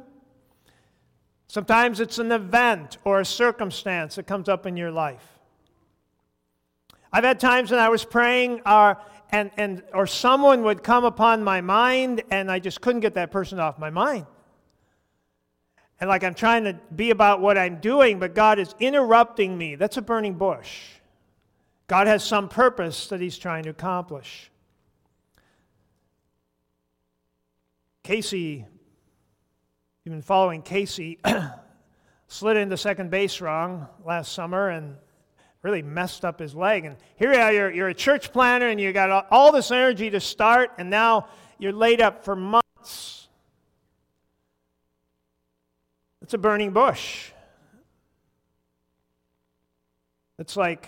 Sometimes 1.47 1.99
it's 1.99 2.19
an 2.19 2.31
event 2.31 2.97
or 3.03 3.21
a 3.21 3.25
circumstance 3.25 4.15
that 4.15 4.27
comes 4.27 4.49
up 4.49 4.67
in 4.67 4.77
your 4.77 4.91
life. 4.91 5.38
I've 7.11 7.23
had 7.23 7.39
times 7.39 7.71
when 7.71 7.79
I 7.79 7.89
was 7.89 8.05
praying, 8.05 8.61
uh, 8.65 8.95
and, 9.31 9.51
and, 9.57 9.83
or 9.93 10.05
someone 10.07 10.63
would 10.63 10.83
come 10.83 11.05
upon 11.05 11.43
my 11.43 11.61
mind, 11.61 12.23
and 12.29 12.51
I 12.51 12.59
just 12.59 12.81
couldn't 12.81 13.01
get 13.01 13.15
that 13.15 13.31
person 13.31 13.59
off 13.59 13.79
my 13.79 13.89
mind. 13.89 14.25
And 15.99 16.07
like 16.07 16.23
I'm 16.23 16.35
trying 16.35 16.63
to 16.63 16.73
be 16.95 17.11
about 17.11 17.41
what 17.41 17.57
I'm 17.57 17.79
doing, 17.79 18.19
but 18.19 18.33
God 18.33 18.59
is 18.59 18.73
interrupting 18.79 19.57
me. 19.57 19.75
That's 19.75 19.97
a 19.97 20.01
burning 20.01 20.35
bush. 20.35 20.81
God 21.87 22.07
has 22.07 22.23
some 22.23 22.47
purpose 22.47 23.07
that 23.07 23.19
He's 23.19 23.37
trying 23.37 23.63
to 23.63 23.71
accomplish. 23.71 24.51
Casey, 28.03 28.65
you've 30.03 30.13
been 30.13 30.21
following 30.21 30.61
Casey, 30.61 31.19
slid 32.27 32.57
into 32.57 32.77
second 32.77 33.11
base 33.11 33.41
wrong 33.41 33.87
last 34.05 34.31
summer, 34.31 34.69
and 34.69 34.95
really 35.61 35.81
messed 35.81 36.23
up 36.23 36.39
his 36.39 36.55
leg. 36.55 36.85
And 36.85 36.95
here 37.15 37.33
you 37.33 37.39
are, 37.39 37.53
you're, 37.53 37.71
you're 37.71 37.87
a 37.89 37.93
church 37.93 38.31
planner 38.31 38.67
and 38.67 38.79
you 38.79 38.91
got 38.93 39.27
all 39.31 39.51
this 39.51 39.71
energy 39.71 40.09
to 40.09 40.19
start, 40.19 40.71
and 40.77 40.89
now 40.89 41.27
you're 41.57 41.73
laid 41.73 42.01
up 42.01 42.23
for 42.23 42.35
months. 42.35 43.27
It's 46.21 46.33
a 46.33 46.37
burning 46.37 46.71
bush. 46.71 47.31
It's 50.37 50.55
like 50.55 50.87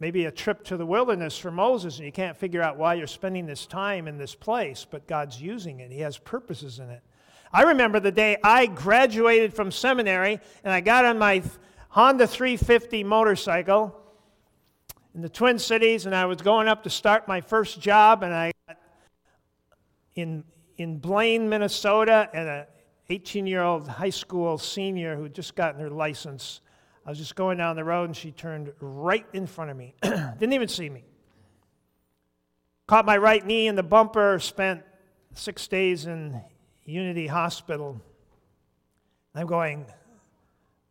maybe 0.00 0.24
a 0.24 0.30
trip 0.30 0.64
to 0.64 0.76
the 0.76 0.86
wilderness 0.86 1.36
for 1.36 1.50
Moses, 1.50 1.98
and 1.98 2.06
you 2.06 2.12
can't 2.12 2.36
figure 2.36 2.62
out 2.62 2.78
why 2.78 2.94
you're 2.94 3.06
spending 3.06 3.46
this 3.46 3.66
time 3.66 4.08
in 4.08 4.16
this 4.16 4.34
place, 4.34 4.86
but 4.88 5.06
God's 5.06 5.40
using 5.40 5.80
it. 5.80 5.92
He 5.92 6.00
has 6.00 6.16
purposes 6.18 6.78
in 6.78 6.88
it. 6.88 7.02
I 7.52 7.62
remember 7.62 8.00
the 8.00 8.10
day 8.10 8.36
I 8.42 8.66
graduated 8.66 9.54
from 9.54 9.70
seminary 9.70 10.40
and 10.64 10.72
I 10.72 10.80
got 10.80 11.04
on 11.04 11.18
my 11.18 11.42
Honda 11.94 12.26
350 12.26 13.04
motorcycle 13.04 13.94
in 15.14 15.20
the 15.20 15.28
Twin 15.28 15.60
Cities, 15.60 16.06
and 16.06 16.14
I 16.14 16.24
was 16.24 16.38
going 16.42 16.66
up 16.66 16.82
to 16.82 16.90
start 16.90 17.28
my 17.28 17.40
first 17.40 17.80
job, 17.80 18.24
and 18.24 18.34
I 18.34 18.50
got 18.66 18.78
in 20.16 20.42
in 20.76 20.98
Blaine, 20.98 21.48
Minnesota, 21.48 22.28
and 22.34 22.48
a 22.48 22.66
18-year-old 23.10 23.86
high 23.86 24.10
school 24.10 24.58
senior 24.58 25.14
who 25.14 25.28
just 25.28 25.54
gotten 25.54 25.80
her 25.80 25.88
license. 25.88 26.62
I 27.06 27.10
was 27.10 27.18
just 27.18 27.36
going 27.36 27.58
down 27.58 27.76
the 27.76 27.84
road, 27.84 28.06
and 28.06 28.16
she 28.16 28.32
turned 28.32 28.72
right 28.80 29.26
in 29.32 29.46
front 29.46 29.70
of 29.70 29.76
me. 29.76 29.94
Didn't 30.02 30.52
even 30.52 30.66
see 30.66 30.90
me. 30.90 31.04
Caught 32.88 33.06
my 33.06 33.18
right 33.18 33.46
knee 33.46 33.68
in 33.68 33.76
the 33.76 33.84
bumper. 33.84 34.40
Spent 34.40 34.82
six 35.32 35.68
days 35.68 36.06
in 36.06 36.42
Unity 36.86 37.28
Hospital. 37.28 38.00
I'm 39.32 39.46
going, 39.46 39.86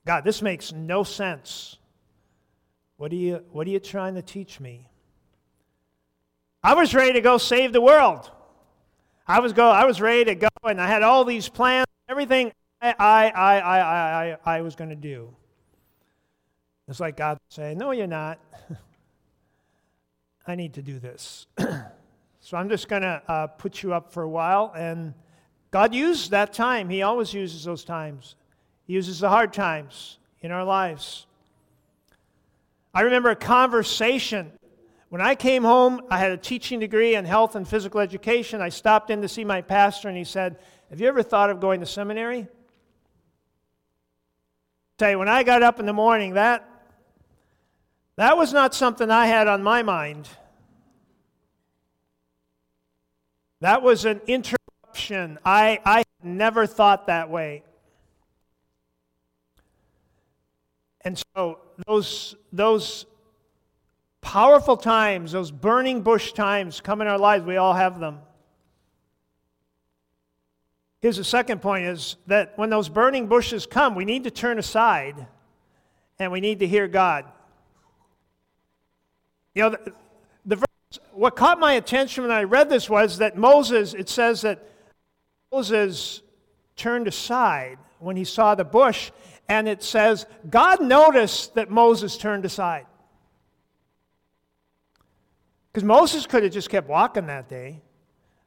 God, 0.05 0.23
this 0.23 0.41
makes 0.41 0.71
no 0.71 1.03
sense. 1.03 1.77
What 2.97 3.11
are 3.11 3.15
you, 3.15 3.43
what 3.51 3.67
are 3.67 3.69
you 3.69 3.79
trying 3.79 4.15
to 4.15 4.21
teach 4.21 4.59
me? 4.59 4.89
I 6.63 6.73
was 6.75 6.93
ready 6.93 7.13
to 7.13 7.21
go 7.21 7.37
save 7.37 7.73
the 7.73 7.81
world. 7.81 8.29
I 9.27 9.39
was, 9.39 9.53
go, 9.53 9.69
I 9.69 9.85
was 9.85 10.01
ready 10.01 10.25
to 10.25 10.35
go, 10.35 10.49
and 10.63 10.79
I 10.79 10.87
had 10.87 11.03
all 11.03 11.23
these 11.25 11.47
plans, 11.49 11.87
everything 12.09 12.51
I, 12.81 12.95
I, 12.99 13.29
I, 13.29 13.59
I, 13.59 13.79
I, 13.79 14.37
I 14.57 14.61
was 14.61 14.75
going 14.75 14.89
to 14.89 14.95
do. 14.95 15.33
It's 16.87 16.99
like 16.99 17.15
God 17.15 17.37
saying, 17.49 17.77
No, 17.77 17.91
you're 17.91 18.07
not. 18.07 18.39
I 20.47 20.55
need 20.55 20.73
to 20.73 20.81
do 20.81 20.99
this. 20.99 21.47
so 22.39 22.57
I'm 22.57 22.67
just 22.67 22.89
going 22.89 23.03
to 23.03 23.21
uh, 23.27 23.47
put 23.47 23.81
you 23.81 23.93
up 23.93 24.11
for 24.11 24.23
a 24.23 24.29
while. 24.29 24.73
And 24.75 25.13
God 25.71 25.93
used 25.93 26.31
that 26.31 26.53
time. 26.53 26.89
He 26.89 27.01
always 27.01 27.33
uses 27.33 27.63
those 27.63 27.85
times. 27.85 28.35
He 28.85 28.93
uses 28.93 29.19
the 29.19 29.29
hard 29.29 29.53
times 29.53 30.17
in 30.41 30.51
our 30.51 30.63
lives. 30.63 31.25
I 32.93 33.01
remember 33.01 33.29
a 33.29 33.35
conversation. 33.35 34.51
When 35.09 35.21
I 35.21 35.35
came 35.35 35.63
home, 35.63 36.01
I 36.09 36.17
had 36.19 36.31
a 36.31 36.37
teaching 36.37 36.79
degree 36.79 37.15
in 37.15 37.25
health 37.25 37.55
and 37.55 37.67
physical 37.67 37.99
education. 37.99 38.61
I 38.61 38.69
stopped 38.69 39.09
in 39.09 39.21
to 39.21 39.27
see 39.27 39.45
my 39.45 39.61
pastor, 39.61 40.09
and 40.09 40.17
he 40.17 40.23
said, 40.23 40.57
Have 40.89 40.99
you 40.99 41.07
ever 41.07 41.23
thought 41.23 41.49
of 41.49 41.59
going 41.59 41.79
to 41.79 41.85
seminary? 41.85 42.47
tell 44.97 45.11
you, 45.11 45.19
when 45.19 45.27
I 45.27 45.43
got 45.43 45.63
up 45.63 45.79
in 45.79 45.85
the 45.85 45.93
morning, 45.93 46.35
that, 46.35 46.67
that 48.15 48.37
was 48.37 48.53
not 48.53 48.73
something 48.73 49.09
I 49.09 49.25
had 49.25 49.47
on 49.47 49.63
my 49.63 49.81
mind. 49.83 50.29
That 53.59 53.81
was 53.81 54.05
an 54.05 54.21
interruption. 54.27 55.39
I, 55.43 55.79
I 55.83 56.03
never 56.23 56.67
thought 56.67 57.07
that 57.07 57.29
way. 57.29 57.63
And 61.03 61.21
so 61.35 61.59
those, 61.85 62.35
those 62.51 63.05
powerful 64.21 64.77
times, 64.77 65.33
those 65.33 65.51
burning 65.51 66.01
bush 66.01 66.33
times 66.33 66.81
come 66.81 67.01
in 67.01 67.07
our 67.07 67.17
lives. 67.19 67.45
We 67.45 67.57
all 67.57 67.73
have 67.73 67.99
them. 67.99 68.19
Here's 71.01 71.17
the 71.17 71.23
second 71.25 71.61
point 71.61 71.85
is 71.85 72.15
that 72.27 72.57
when 72.57 72.69
those 72.69 72.87
burning 72.87 73.27
bushes 73.27 73.65
come, 73.65 73.93
we 73.93 74.05
need 74.05 74.23
to 74.23 74.31
turn 74.31 74.57
aside 74.57 75.27
and 76.17 76.31
we 76.31 76.39
need 76.39 76.59
to 76.59 76.67
hear 76.67 76.87
God. 76.87 77.25
You 79.53 79.63
know, 79.63 79.69
the, 79.71 79.93
the 80.45 80.55
verse, 80.55 80.99
what 81.11 81.35
caught 81.35 81.59
my 81.59 81.73
attention 81.73 82.23
when 82.23 82.31
I 82.31 82.43
read 82.43 82.69
this 82.69 82.89
was 82.89 83.17
that 83.17 83.37
Moses, 83.37 83.93
it 83.93 84.07
says 84.07 84.41
that 84.41 84.65
Moses 85.51 86.21
turned 86.77 87.07
aside 87.07 87.77
when 88.03 88.15
he 88.15 88.23
saw 88.23 88.55
the 88.55 88.65
bush 88.65 89.11
and 89.47 89.67
it 89.67 89.83
says, 89.83 90.25
God 90.49 90.81
noticed 90.81 91.55
that 91.55 91.69
Moses 91.69 92.17
turned 92.17 92.45
aside. 92.45 92.85
Because 95.71 95.83
Moses 95.83 96.27
could 96.27 96.43
have 96.43 96.51
just 96.51 96.69
kept 96.69 96.87
walking 96.87 97.27
that 97.27 97.49
day. 97.49 97.81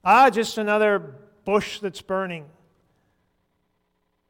Ah, 0.05 0.31
just 0.31 0.59
another 0.59 1.16
bush 1.45 1.81
that's 1.81 2.01
burning. 2.01 2.47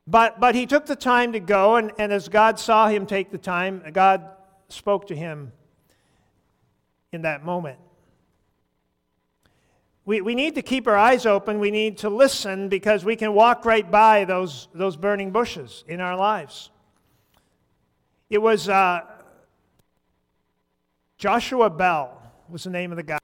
But, 0.06 0.40
but 0.40 0.54
he 0.54 0.66
took 0.66 0.86
the 0.86 0.96
time 0.96 1.32
to 1.32 1.40
go, 1.40 1.76
and, 1.76 1.92
and 1.98 2.12
as 2.12 2.28
God 2.28 2.58
saw 2.58 2.88
him 2.88 3.06
take 3.06 3.30
the 3.30 3.38
time, 3.38 3.82
God 3.92 4.26
spoke 4.68 5.08
to 5.08 5.16
him 5.16 5.52
in 7.12 7.22
that 7.22 7.44
moment. 7.44 7.78
We, 10.06 10.20
we 10.20 10.36
need 10.36 10.54
to 10.54 10.62
keep 10.62 10.86
our 10.86 10.96
eyes 10.96 11.26
open. 11.26 11.58
We 11.58 11.72
need 11.72 11.98
to 11.98 12.08
listen 12.08 12.68
because 12.68 13.04
we 13.04 13.16
can 13.16 13.34
walk 13.34 13.64
right 13.64 13.88
by 13.90 14.24
those, 14.24 14.68
those 14.72 14.96
burning 14.96 15.32
bushes 15.32 15.84
in 15.88 16.00
our 16.00 16.16
lives. 16.16 16.70
It 18.30 18.38
was 18.38 18.68
uh, 18.68 19.00
Joshua 21.18 21.68
Bell 21.68 22.22
was 22.48 22.62
the 22.62 22.70
name 22.70 22.92
of 22.92 22.96
the 22.96 23.02
guy. 23.02 23.18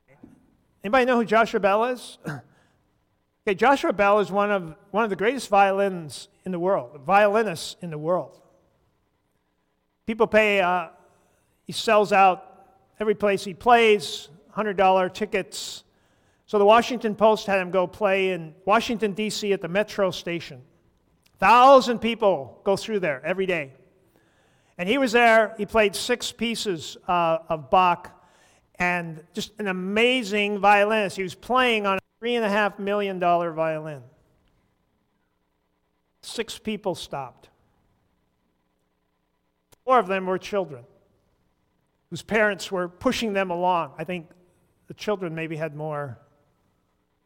Anybody 0.82 1.04
know 1.04 1.16
who 1.16 1.24
Joshua 1.24 1.60
Bell 1.60 1.84
is? 1.84 2.18
okay, 2.26 3.54
Joshua 3.54 3.92
Bell 3.92 4.18
is 4.18 4.32
one 4.32 4.50
of, 4.50 4.74
one 4.90 5.04
of 5.04 5.10
the 5.10 5.16
greatest 5.16 5.48
violins 5.48 6.26
in 6.44 6.50
the 6.50 6.58
world, 6.58 7.00
violinists 7.06 7.76
in 7.80 7.90
the 7.90 7.98
world. 7.98 8.40
People 10.04 10.26
pay, 10.26 10.60
uh, 10.60 10.88
he 11.64 11.72
sells 11.72 12.12
out 12.12 12.66
every 12.98 13.14
place 13.14 13.44
he 13.44 13.54
plays, 13.54 14.30
$100 14.56 15.14
tickets. 15.14 15.84
So 16.52 16.58
the 16.58 16.66
Washington 16.66 17.14
Post 17.14 17.46
had 17.46 17.60
him 17.60 17.70
go 17.70 17.86
play 17.86 18.32
in 18.32 18.54
Washington, 18.66 19.14
D.C. 19.14 19.54
at 19.54 19.62
the 19.62 19.68
Metro 19.68 20.10
station. 20.10 20.60
Thousand 21.38 22.00
people 22.00 22.60
go 22.62 22.76
through 22.76 23.00
there 23.00 23.24
every 23.24 23.46
day. 23.46 23.72
And 24.76 24.86
he 24.86 24.98
was 24.98 25.12
there. 25.12 25.54
He 25.56 25.64
played 25.64 25.96
six 25.96 26.30
pieces 26.30 26.98
uh, 27.08 27.38
of 27.48 27.70
Bach 27.70 28.12
and 28.78 29.24
just 29.32 29.58
an 29.60 29.66
amazing 29.66 30.58
violinist. 30.58 31.16
He 31.16 31.22
was 31.22 31.34
playing 31.34 31.86
on 31.86 31.96
a 31.96 32.22
$3.5 32.22 32.78
million 32.78 33.18
violin. 33.18 34.02
Six 36.20 36.58
people 36.58 36.94
stopped. 36.94 37.48
Four 39.86 39.98
of 39.98 40.06
them 40.06 40.26
were 40.26 40.36
children 40.36 40.84
whose 42.10 42.20
parents 42.20 42.70
were 42.70 42.90
pushing 42.90 43.32
them 43.32 43.50
along. 43.50 43.92
I 43.96 44.04
think 44.04 44.26
the 44.88 44.92
children 44.92 45.34
maybe 45.34 45.56
had 45.56 45.74
more 45.74 46.18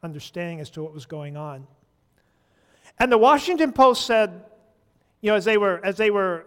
understanding 0.07 0.61
as 0.61 0.69
to 0.69 0.81
what 0.81 0.93
was 0.93 1.05
going 1.05 1.35
on. 1.35 1.67
And 2.97 3.11
the 3.11 3.17
Washington 3.17 3.73
Post 3.73 4.05
said, 4.05 4.45
you 5.19 5.29
know, 5.29 5.35
as 5.35 5.43
they 5.43 5.57
were, 5.57 5.83
as 5.83 5.97
they 5.97 6.09
were 6.09 6.45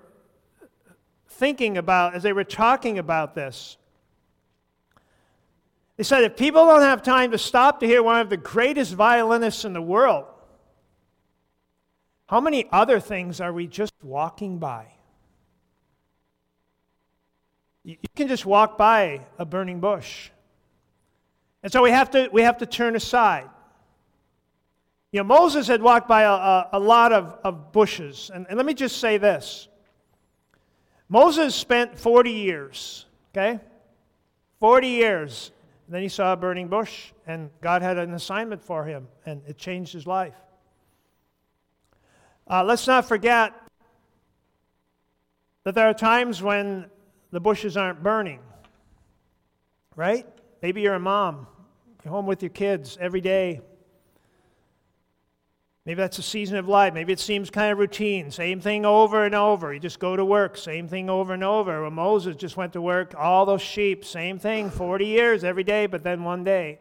thinking 1.28 1.76
about, 1.76 2.14
as 2.14 2.22
they 2.22 2.32
were 2.32 2.44
talking 2.44 2.98
about 2.98 3.34
this, 3.34 3.76
they 5.98 6.04
said 6.04 6.24
if 6.24 6.38
people 6.38 6.64
don't 6.64 6.80
have 6.80 7.02
time 7.02 7.32
to 7.32 7.38
stop 7.38 7.80
to 7.80 7.86
hear 7.86 8.02
one 8.02 8.18
of 8.18 8.30
the 8.30 8.38
greatest 8.38 8.94
violinists 8.94 9.66
in 9.66 9.74
the 9.74 9.82
world, 9.82 10.24
how 12.26 12.40
many 12.40 12.66
other 12.72 12.98
things 12.98 13.42
are 13.42 13.52
we 13.52 13.66
just 13.66 13.92
walking 14.02 14.58
by? 14.58 14.86
You 17.84 17.96
can 18.16 18.28
just 18.28 18.46
walk 18.46 18.78
by 18.78 19.26
a 19.38 19.44
burning 19.44 19.80
bush. 19.80 20.30
And 21.62 21.72
so 21.72 21.82
we 21.82 21.90
have 21.90 22.10
to, 22.10 22.28
we 22.32 22.42
have 22.42 22.58
to 22.58 22.66
turn 22.66 22.96
aside. 22.96 23.48
You 25.12 25.20
know, 25.20 25.24
Moses 25.24 25.66
had 25.66 25.82
walked 25.82 26.08
by 26.08 26.22
a, 26.22 26.30
a, 26.30 26.68
a 26.74 26.80
lot 26.80 27.12
of, 27.12 27.36
of 27.42 27.72
bushes. 27.72 28.30
And, 28.32 28.46
and 28.48 28.56
let 28.56 28.64
me 28.64 28.74
just 28.74 28.98
say 28.98 29.18
this 29.18 29.68
Moses 31.08 31.54
spent 31.54 31.98
40 31.98 32.30
years, 32.30 33.06
okay? 33.34 33.60
40 34.60 34.88
years. 34.88 35.50
And 35.86 35.94
then 35.96 36.02
he 36.02 36.08
saw 36.08 36.32
a 36.32 36.36
burning 36.36 36.68
bush, 36.68 37.10
and 37.26 37.50
God 37.60 37.82
had 37.82 37.98
an 37.98 38.14
assignment 38.14 38.62
for 38.62 38.84
him, 38.84 39.08
and 39.26 39.42
it 39.48 39.58
changed 39.58 39.92
his 39.92 40.06
life. 40.06 40.36
Uh, 42.48 42.62
let's 42.62 42.86
not 42.86 43.06
forget 43.06 43.52
that 45.64 45.74
there 45.74 45.88
are 45.88 45.94
times 45.94 46.40
when 46.42 46.86
the 47.32 47.40
bushes 47.40 47.76
aren't 47.76 48.04
burning, 48.04 48.38
right? 49.96 50.26
Maybe 50.62 50.80
you're 50.82 50.94
a 50.94 51.00
mom, 51.00 51.46
you're 52.04 52.12
home 52.12 52.26
with 52.26 52.42
your 52.42 52.50
kids 52.50 52.98
every 53.00 53.20
day. 53.20 53.60
Maybe 55.86 55.96
that's 55.96 56.18
a 56.18 56.22
season 56.22 56.58
of 56.58 56.68
life. 56.68 56.92
Maybe 56.92 57.12
it 57.12 57.18
seems 57.20 57.48
kind 57.48 57.72
of 57.72 57.78
routine. 57.78 58.30
Same 58.30 58.60
thing 58.60 58.84
over 58.84 59.24
and 59.24 59.34
over. 59.34 59.72
You 59.72 59.80
just 59.80 59.98
go 59.98 60.14
to 60.14 60.24
work. 60.24 60.56
Same 60.56 60.86
thing 60.86 61.08
over 61.08 61.32
and 61.32 61.42
over. 61.42 61.80
Well, 61.80 61.90
Moses 61.90 62.36
just 62.36 62.56
went 62.56 62.74
to 62.74 62.82
work. 62.82 63.14
All 63.16 63.46
those 63.46 63.62
sheep, 63.62 64.04
same 64.04 64.38
thing, 64.38 64.70
40 64.70 65.06
years 65.06 65.42
every 65.42 65.64
day, 65.64 65.86
but 65.86 66.04
then 66.04 66.22
one 66.22 66.44
day, 66.44 66.80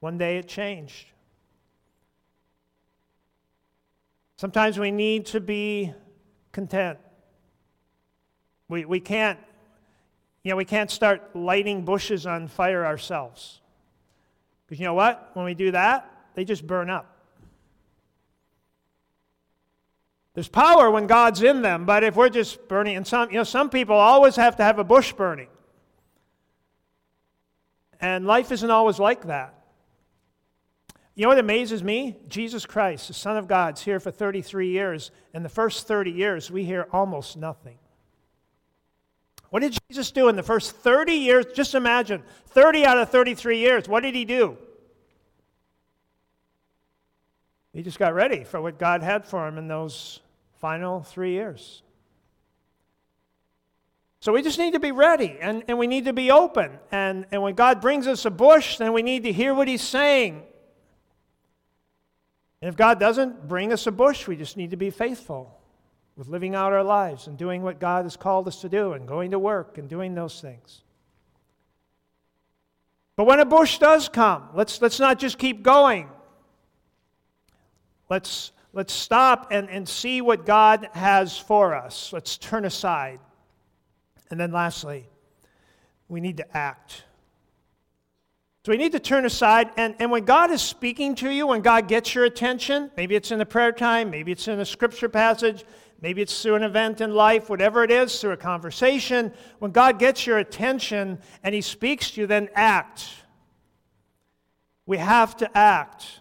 one 0.00 0.18
day 0.18 0.36
it 0.36 0.48
changed. 0.48 1.06
Sometimes 4.36 4.78
we 4.78 4.90
need 4.90 5.24
to 5.26 5.40
be 5.40 5.94
content. 6.52 6.98
We, 8.68 8.84
we 8.84 9.00
can't, 9.00 9.38
you 10.46 10.50
know, 10.50 10.56
we 10.56 10.64
can't 10.64 10.92
start 10.92 11.34
lighting 11.34 11.84
bushes 11.84 12.24
on 12.24 12.46
fire 12.46 12.86
ourselves. 12.86 13.60
Because 14.64 14.78
you 14.78 14.84
know 14.84 14.94
what? 14.94 15.32
When 15.34 15.44
we 15.44 15.54
do 15.54 15.72
that, 15.72 16.08
they 16.36 16.44
just 16.44 16.64
burn 16.64 16.88
up. 16.88 17.16
There's 20.34 20.46
power 20.46 20.88
when 20.88 21.08
God's 21.08 21.42
in 21.42 21.62
them, 21.62 21.84
but 21.84 22.04
if 22.04 22.14
we're 22.14 22.28
just 22.28 22.68
burning, 22.68 22.94
and 22.96 23.04
some, 23.04 23.28
you 23.30 23.38
know, 23.38 23.42
some 23.42 23.70
people 23.70 23.96
always 23.96 24.36
have 24.36 24.54
to 24.58 24.62
have 24.62 24.78
a 24.78 24.84
bush 24.84 25.12
burning. 25.12 25.48
And 28.00 28.24
life 28.24 28.52
isn't 28.52 28.70
always 28.70 29.00
like 29.00 29.22
that. 29.26 29.52
You 31.16 31.22
know 31.22 31.30
what 31.30 31.40
amazes 31.40 31.82
me? 31.82 32.18
Jesus 32.28 32.64
Christ, 32.64 33.08
the 33.08 33.14
Son 33.14 33.36
of 33.36 33.48
God, 33.48 33.78
is 33.78 33.82
here 33.82 33.98
for 33.98 34.12
33 34.12 34.68
years. 34.68 35.10
and 35.34 35.44
the 35.44 35.48
first 35.48 35.88
30 35.88 36.12
years, 36.12 36.52
we 36.52 36.62
hear 36.62 36.86
almost 36.92 37.36
nothing. 37.36 37.78
What 39.50 39.60
did 39.60 39.78
Jesus 39.88 40.10
do 40.10 40.28
in 40.28 40.36
the 40.36 40.42
first 40.42 40.76
30 40.76 41.12
years? 41.12 41.46
Just 41.54 41.74
imagine 41.74 42.22
30 42.48 42.84
out 42.84 42.98
of 42.98 43.10
33 43.10 43.58
years. 43.58 43.88
What 43.88 44.02
did 44.02 44.14
he 44.14 44.24
do? 44.24 44.56
He 47.72 47.82
just 47.82 47.98
got 47.98 48.14
ready 48.14 48.44
for 48.44 48.60
what 48.60 48.78
God 48.78 49.02
had 49.02 49.24
for 49.26 49.46
him 49.46 49.58
in 49.58 49.68
those 49.68 50.20
final 50.58 51.02
three 51.02 51.32
years. 51.32 51.82
So 54.20 54.32
we 54.32 54.42
just 54.42 54.58
need 54.58 54.72
to 54.72 54.80
be 54.80 54.92
ready 54.92 55.36
and, 55.40 55.62
and 55.68 55.78
we 55.78 55.86
need 55.86 56.06
to 56.06 56.12
be 56.12 56.30
open. 56.30 56.78
And, 56.90 57.26
and 57.30 57.42
when 57.42 57.54
God 57.54 57.80
brings 57.80 58.06
us 58.06 58.24
a 58.24 58.30
bush, 58.30 58.78
then 58.78 58.92
we 58.92 59.02
need 59.02 59.22
to 59.24 59.32
hear 59.32 59.54
what 59.54 59.68
He's 59.68 59.82
saying. 59.82 60.42
And 62.60 62.68
if 62.68 62.76
God 62.76 62.98
doesn't 62.98 63.46
bring 63.46 63.72
us 63.72 63.86
a 63.86 63.92
bush, 63.92 64.26
we 64.26 64.36
just 64.36 64.56
need 64.56 64.70
to 64.70 64.76
be 64.76 64.90
faithful 64.90 65.55
with 66.16 66.28
living 66.28 66.54
out 66.54 66.72
our 66.72 66.82
lives 66.82 67.26
and 67.26 67.36
doing 67.36 67.62
what 67.62 67.78
God 67.78 68.04
has 68.04 68.16
called 68.16 68.48
us 68.48 68.62
to 68.62 68.68
do 68.68 68.92
and 68.92 69.06
going 69.06 69.32
to 69.32 69.38
work 69.38 69.78
and 69.78 69.88
doing 69.88 70.14
those 70.14 70.40
things. 70.40 70.82
But 73.16 73.24
when 73.24 73.40
a 73.40 73.44
bush 73.44 73.78
does 73.78 74.08
come, 74.08 74.48
let's, 74.54 74.80
let's 74.80 75.00
not 75.00 75.18
just 75.18 75.38
keep 75.38 75.62
going. 75.62 76.08
Let's, 78.08 78.52
let's 78.72 78.92
stop 78.92 79.48
and, 79.50 79.68
and 79.70 79.88
see 79.88 80.20
what 80.20 80.46
God 80.46 80.88
has 80.92 81.38
for 81.38 81.74
us. 81.74 82.12
Let's 82.12 82.38
turn 82.38 82.64
aside. 82.64 83.20
And 84.30 84.38
then 84.38 84.52
lastly, 84.52 85.08
we 86.08 86.20
need 86.20 86.38
to 86.38 86.56
act. 86.56 87.04
So 88.64 88.72
we 88.72 88.78
need 88.78 88.92
to 88.92 89.00
turn 89.00 89.24
aside, 89.24 89.70
and, 89.76 89.94
and 90.00 90.10
when 90.10 90.24
God 90.24 90.50
is 90.50 90.60
speaking 90.60 91.14
to 91.16 91.30
you, 91.30 91.46
when 91.46 91.60
God 91.60 91.86
gets 91.86 92.16
your 92.16 92.24
attention, 92.24 92.90
maybe 92.96 93.14
it's 93.14 93.30
in 93.30 93.38
the 93.38 93.46
prayer 93.46 93.70
time, 93.70 94.10
maybe 94.10 94.32
it's 94.32 94.48
in 94.48 94.58
a 94.58 94.64
scripture 94.64 95.08
passage, 95.08 95.64
maybe 96.00 96.22
it's 96.22 96.42
through 96.42 96.56
an 96.56 96.62
event 96.62 97.00
in 97.00 97.14
life, 97.14 97.48
whatever 97.48 97.82
it 97.82 97.90
is, 97.90 98.20
through 98.20 98.32
a 98.32 98.36
conversation, 98.36 99.32
when 99.58 99.70
God 99.70 99.98
gets 99.98 100.26
your 100.26 100.38
attention 100.38 101.18
and 101.42 101.54
He 101.54 101.60
speaks 101.60 102.12
to 102.12 102.22
you, 102.22 102.26
then 102.26 102.48
act. 102.54 103.06
We 104.86 104.98
have 104.98 105.36
to 105.38 105.56
act. 105.56 106.20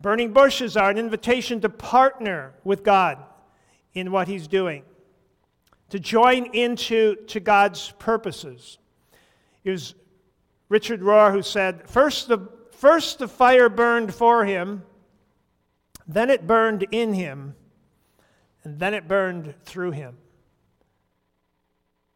Burning 0.00 0.32
bushes 0.32 0.76
are 0.76 0.90
an 0.90 0.98
invitation 0.98 1.60
to 1.62 1.68
partner 1.68 2.54
with 2.64 2.84
God 2.84 3.18
in 3.94 4.12
what 4.12 4.28
He's 4.28 4.46
doing, 4.46 4.84
to 5.90 5.98
join 5.98 6.46
into 6.54 7.16
to 7.26 7.40
God's 7.40 7.92
purposes. 7.98 8.78
It 9.64 9.70
was 9.70 9.94
Richard 10.68 11.00
Rohr 11.00 11.32
who 11.32 11.42
said, 11.42 11.88
First 11.88 12.28
the, 12.28 12.48
first 12.72 13.18
the 13.18 13.28
fire 13.28 13.68
burned 13.68 14.14
for 14.14 14.44
him, 14.44 14.82
then 16.06 16.30
it 16.30 16.46
burned 16.46 16.86
in 16.90 17.14
him, 17.14 17.54
and 18.66 18.80
then 18.80 18.94
it 18.94 19.06
burned 19.06 19.54
through 19.62 19.92
him. 19.92 20.16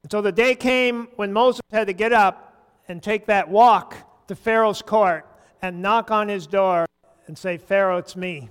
And 0.03 0.11
so 0.11 0.21
the 0.21 0.33
day 0.33 0.57
came 0.57 1.07
when 1.15 1.33
Moses 1.33 1.61
had 1.71 1.87
to 1.87 1.93
get 1.93 2.13
up 2.13 2.83
and 2.89 3.01
take 3.01 3.27
that 3.27 3.49
walk 3.49 3.97
to 4.27 4.35
Pharaoh's 4.35 4.83
court 4.83 5.25
and 5.63 5.81
knock 5.81 6.11
on 6.11 6.27
his 6.27 6.49
door 6.49 6.87
and 7.29 7.39
say, 7.39 7.57
Pharaoh, 7.57 7.99
it's 7.99 8.17
me. 8.17 8.51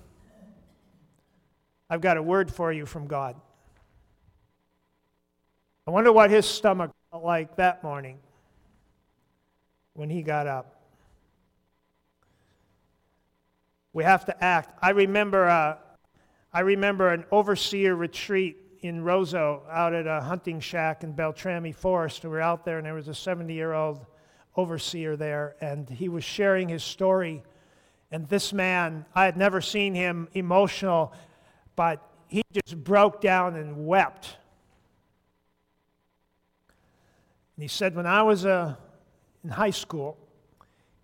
I've 1.89 1.99
got 1.99 2.15
a 2.15 2.23
word 2.23 2.49
for 2.49 2.71
you 2.71 2.85
from 2.85 3.05
God. 3.05 3.35
I 5.85 5.91
wonder 5.91 6.13
what 6.13 6.31
his 6.31 6.45
stomach 6.45 6.91
felt 7.11 7.25
like 7.25 7.57
that 7.57 7.83
morning 7.83 8.17
when 9.93 10.09
he 10.09 10.21
got 10.21 10.47
up. 10.47 10.79
We 13.91 14.05
have 14.05 14.23
to 14.27 14.41
act. 14.41 14.73
I 14.81 14.91
remember, 14.91 15.49
uh, 15.49 15.75
I 16.51 16.61
remember 16.61 17.09
an 17.09 17.25
overseer 17.31 17.95
retreat 17.95 18.57
in 18.81 19.03
Roseau 19.03 19.61
out 19.69 19.93
at 19.93 20.07
a 20.07 20.21
hunting 20.21 20.59
shack 20.59 21.03
in 21.03 21.11
Beltrami 21.11 21.71
Forest. 21.71 22.23
We 22.23 22.29
were 22.29 22.41
out 22.41 22.65
there, 22.65 22.77
and 22.77 22.85
there 22.85 22.95
was 22.95 23.07
a 23.07 23.13
70 23.13 23.53
year 23.53 23.73
old 23.73 24.05
overseer 24.55 25.15
there, 25.15 25.55
and 25.61 25.87
he 25.87 26.09
was 26.09 26.23
sharing 26.23 26.67
his 26.67 26.83
story. 26.83 27.43
And 28.11 28.27
this 28.27 28.51
man, 28.51 29.05
I 29.13 29.25
had 29.25 29.37
never 29.37 29.61
seen 29.61 29.93
him 29.93 30.27
emotional, 30.33 31.13
but 31.75 32.01
he 32.27 32.41
just 32.51 32.83
broke 32.83 33.21
down 33.21 33.55
and 33.55 33.85
wept. 33.85 34.37
And 37.55 37.63
he 37.63 37.67
said, 37.67 37.95
When 37.95 38.07
I 38.07 38.23
was 38.23 38.45
uh, 38.45 38.75
in 39.43 39.51
high 39.51 39.69
school, 39.69 40.17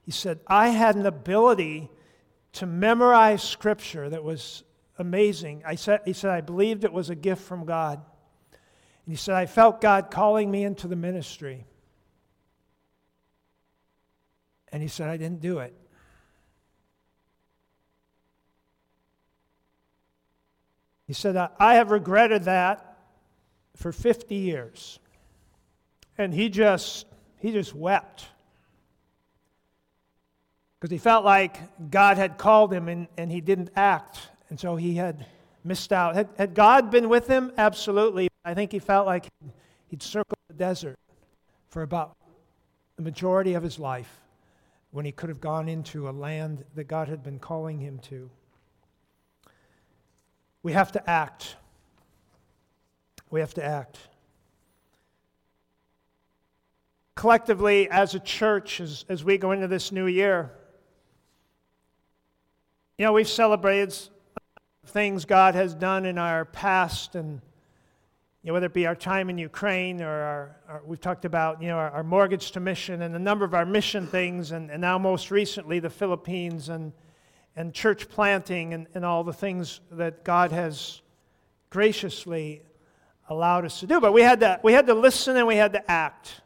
he 0.02 0.12
said, 0.12 0.40
I 0.48 0.70
had 0.70 0.96
an 0.96 1.06
ability 1.06 1.92
to 2.54 2.66
memorize 2.66 3.44
scripture 3.44 4.10
that 4.10 4.24
was 4.24 4.64
amazing. 4.98 5.64
I 5.66 5.76
said, 5.76 6.02
he 6.06 6.14
said, 6.14 6.32
I 6.32 6.42
believed 6.42 6.84
it 6.84 6.94
was 6.94 7.10
a 7.10 7.16
gift 7.16 7.42
from 7.44 7.66
God. 7.66 8.02
And 9.06 9.14
he 9.14 9.16
said, 9.16 9.36
I 9.36 9.46
felt 9.46 9.82
God 9.82 10.10
calling 10.10 10.50
me 10.50 10.64
into 10.64 10.88
the 10.88 10.96
ministry. 10.96 11.66
And 14.72 14.82
he 14.82 14.88
said, 14.88 15.10
I 15.10 15.18
didn't 15.18 15.42
do 15.42 15.60
it. 15.60 15.74
He 21.08 21.14
said, 21.14 21.38
I 21.60 21.76
have 21.76 21.92
regretted 21.92 22.44
that 22.44 22.98
for 23.76 23.92
50 23.92 24.36
years. 24.36 25.00
And 26.18 26.34
he 26.34 26.50
just, 26.50 27.06
he 27.38 27.52
just 27.52 27.76
wept. 27.76 28.26
Because 30.80 30.92
he 30.92 30.98
felt 30.98 31.24
like 31.24 31.90
God 31.92 32.18
had 32.18 32.38
called 32.38 32.74
him 32.74 32.90
and, 32.90 33.08
and 33.18 33.32
he 33.32 33.42
didn't 33.42 33.70
act. 33.76 34.20
And 34.50 34.60
so 34.60 34.76
he 34.76 34.96
had 34.96 35.26
missed 35.64 35.92
out. 35.92 36.16
Had, 36.16 36.30
had 36.38 36.54
God 36.54 36.92
been 36.92 37.10
with 37.10 37.28
him? 37.28 37.52
Absolutely. 37.58 38.30
I 38.44 38.54
think 38.54 38.72
he 38.72 38.80
felt 38.80 39.06
like 39.06 39.28
he'd 39.88 40.04
circled 40.04 40.38
the 40.48 40.54
desert 40.54 40.98
for 41.70 41.82
about 41.82 42.16
the 42.96 43.02
majority 43.02 43.54
of 43.56 43.64
his 43.64 43.80
life 43.80 44.22
when 44.92 45.04
he 45.04 45.12
could 45.12 45.30
have 45.30 45.42
gone 45.42 45.68
into 45.68 46.08
a 46.08 46.12
land 46.12 46.64
that 46.76 46.86
God 46.86 47.10
had 47.10 47.24
been 47.24 47.40
calling 47.40 47.80
him 47.80 48.00
to. 48.04 48.30
We 50.64 50.72
have 50.72 50.92
to 50.94 51.10
act. 51.10 51.58
We 53.30 53.40
have 53.40 53.54
to 53.56 53.64
act. 53.64 54.00
Collectively, 57.16 57.90
as 57.90 58.16
a 58.16 58.20
church, 58.20 58.80
as, 58.80 59.06
as 59.10 59.24
we 59.24 59.38
go 59.38 59.52
into 59.52 59.68
this 59.68 59.92
new 59.92 60.06
year, 60.06 60.52
you 62.98 63.06
know, 63.06 63.14
we've 63.14 63.28
celebrated 63.28 63.98
things 64.86 65.26
God 65.26 65.56
has 65.56 65.74
done 65.74 66.06
in 66.06 66.18
our 66.18 66.46
past, 66.46 67.16
and 67.16 67.42
you 68.44 68.48
know, 68.48 68.54
whether 68.54 68.68
it 68.68 68.74
be 68.74 68.88
our 68.88 68.96
time 68.96 69.30
in 69.30 69.38
Ukraine 69.38 70.02
or 70.02 70.56
our, 70.68 70.82
we've 70.86 71.02
talked 71.02 71.26
about 71.26 71.62
you 71.62 71.68
know 71.68 71.78
our, 71.78 71.92
our, 71.92 72.04
mortgage 72.04 72.52
to 72.52 72.60
mission 72.60 73.02
and 73.02 73.16
a 73.16 73.20
number 73.20 73.46
of 73.46 73.54
our 73.54 73.66
mission 73.66 74.08
things, 74.08 74.52
and, 74.52 74.70
and 74.70 74.82
now 74.82 74.98
most 74.98 75.32
recently 75.32 75.80
the 75.80 75.90
Philippines 75.90 76.70
and 76.70 76.94
and 77.56 77.74
church 77.74 78.10
planting 78.10 78.74
and, 78.74 78.88
and 78.94 79.06
all 79.06 79.24
the 79.24 79.34
things 79.34 79.80
that 79.92 80.24
God 80.24 80.52
has 80.52 81.02
graciously 81.70 82.62
allowed 83.30 83.66
us 83.66 83.80
to 83.80 83.88
do. 83.88 84.00
But 84.00 84.14
we 84.14 84.22
had 84.22 84.42
to, 84.42 84.60
we 84.64 84.74
had 84.74 84.88
to 84.88 84.94
listen 84.94 85.38
and 85.38 85.48
we 85.48 85.56
had 85.56 85.74
to 85.74 85.92
act. 85.92 86.42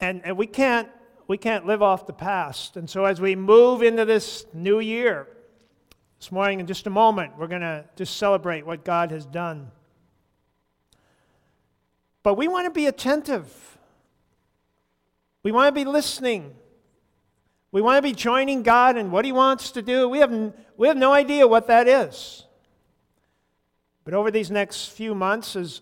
And, 0.00 0.22
and 0.24 0.38
we, 0.38 0.46
can't, 0.46 0.88
we 1.26 1.36
can't 1.36 1.66
live 1.66 1.82
off 1.82 2.06
the 2.06 2.12
past. 2.12 2.76
And 2.76 2.88
so 2.88 3.04
as 3.04 3.20
we 3.20 3.36
move 3.36 3.82
into 3.82 4.04
this 4.04 4.46
new 4.54 4.80
year, 4.80 5.26
this 6.20 6.30
morning 6.30 6.60
in 6.60 6.66
just 6.66 6.86
a 6.86 6.90
moment, 6.90 7.32
we're 7.38 7.46
going 7.46 7.62
to 7.62 7.82
just 7.96 8.18
celebrate 8.18 8.66
what 8.66 8.84
God 8.84 9.10
has 9.10 9.24
done. 9.24 9.70
But 12.22 12.34
we 12.34 12.46
want 12.46 12.66
to 12.66 12.70
be 12.70 12.84
attentive. 12.84 13.78
We 15.42 15.50
want 15.50 15.74
to 15.74 15.80
be 15.80 15.86
listening. 15.86 16.54
We 17.72 17.80
want 17.80 17.96
to 17.96 18.02
be 18.02 18.12
joining 18.12 18.62
God 18.62 18.98
in 18.98 19.10
what 19.10 19.24
He 19.24 19.32
wants 19.32 19.70
to 19.70 19.80
do. 19.80 20.10
We 20.10 20.18
have, 20.18 20.52
we 20.76 20.88
have 20.88 20.98
no 20.98 21.10
idea 21.10 21.46
what 21.46 21.68
that 21.68 21.88
is. 21.88 22.44
But 24.04 24.12
over 24.12 24.30
these 24.30 24.50
next 24.50 24.88
few 24.88 25.14
months, 25.14 25.56
as 25.56 25.80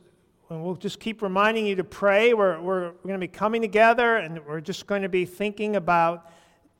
and 0.50 0.62
we'll 0.62 0.76
just 0.76 0.98
keep 1.00 1.20
reminding 1.20 1.66
you 1.66 1.74
to 1.76 1.84
pray. 1.84 2.32
We're, 2.32 2.58
we're, 2.60 2.80
we're 2.84 3.08
going 3.08 3.20
to 3.20 3.26
be 3.26 3.28
coming 3.28 3.60
together 3.60 4.16
and 4.16 4.46
we're 4.46 4.62
just 4.62 4.86
going 4.86 5.02
to 5.02 5.08
be 5.08 5.26
thinking 5.26 5.76
about 5.76 6.30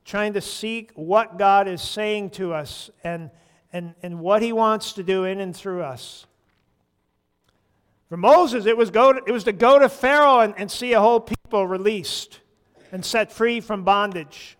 trying 0.05 0.33
to 0.33 0.41
seek 0.41 0.91
what 0.95 1.37
God 1.37 1.67
is 1.67 1.81
saying 1.81 2.31
to 2.31 2.51
us 2.51 2.89
and, 3.03 3.29
and, 3.71 3.93
and 4.01 4.19
what 4.19 4.41
He 4.41 4.51
wants 4.51 4.93
to 4.93 5.03
do 5.03 5.25
in 5.25 5.39
and 5.39 5.55
through 5.55 5.81
us. 5.81 6.25
For 8.09 8.17
Moses, 8.17 8.65
it 8.65 8.75
was, 8.75 8.89
go 8.89 9.13
to, 9.13 9.21
it 9.27 9.31
was 9.31 9.43
to 9.43 9.51
go 9.51 9.77
to 9.77 9.87
Pharaoh 9.87 10.39
and, 10.39 10.55
and 10.57 10.71
see 10.71 10.93
a 10.93 10.99
whole 10.99 11.19
people 11.19 11.67
released 11.67 12.39
and 12.91 13.05
set 13.05 13.31
free 13.31 13.61
from 13.61 13.83
bondage. 13.83 14.57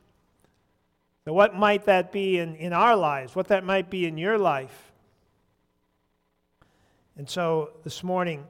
So, 1.25 1.33
what 1.33 1.55
might 1.55 1.85
that 1.85 2.11
be 2.11 2.37
in, 2.37 2.55
in 2.55 2.73
our 2.73 2.95
lives? 2.95 3.35
What 3.35 3.47
that 3.47 3.63
might 3.63 3.89
be 3.89 4.05
in 4.05 4.17
your 4.17 4.37
life? 4.37 4.91
And 7.17 7.27
so, 7.27 7.71
this 7.83 8.03
morning, 8.03 8.45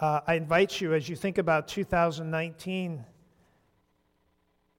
uh, 0.00 0.20
I 0.26 0.34
invite 0.34 0.80
you 0.80 0.94
as 0.94 1.08
you 1.08 1.16
think 1.16 1.36
about 1.36 1.68
2019, 1.68 3.04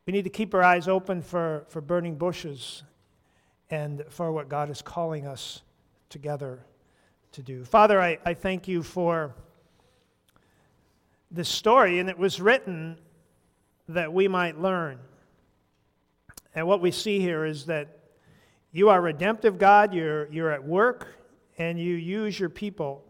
we 0.08 0.14
need 0.14 0.24
to 0.24 0.30
keep 0.30 0.56
our 0.56 0.64
eyes 0.64 0.88
open 0.88 1.22
for, 1.22 1.66
for 1.68 1.82
burning 1.82 2.16
bushes 2.16 2.84
and 3.70 4.04
for 4.10 4.32
what 4.32 4.50
God 4.50 4.70
is 4.70 4.82
calling 4.82 5.28
us 5.28 5.62
together 6.10 6.66
to 7.34 7.44
do. 7.44 7.64
Father, 7.64 8.02
I, 8.02 8.18
I 8.26 8.34
thank 8.34 8.68
you 8.68 8.82
for 8.82 9.36
this 11.32 11.48
story, 11.48 12.00
and 12.00 12.10
it 12.10 12.18
was 12.18 12.42
written 12.42 12.98
that 13.88 14.12
we 14.12 14.28
might 14.28 14.60
learn. 14.60 15.00
And 16.56 16.68
what 16.68 16.82
we 16.82 16.92
see 16.92 17.20
here 17.20 17.46
is 17.46 17.66
that 17.66 18.00
you 18.72 18.90
are 18.90 19.02
redemptive 19.02 19.58
God, 19.58 19.94
you're, 19.94 20.28
you're 20.32 20.52
at 20.52 20.64
work, 20.64 21.08
and 21.58 21.80
you 21.80 21.96
use 21.96 22.40
your 22.40 22.50
people. 22.50 23.04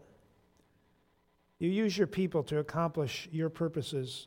You 1.58 1.68
use 1.70 1.96
your 1.96 2.06
people 2.06 2.42
to 2.44 2.58
accomplish 2.58 3.28
your 3.32 3.48
purposes. 3.50 4.26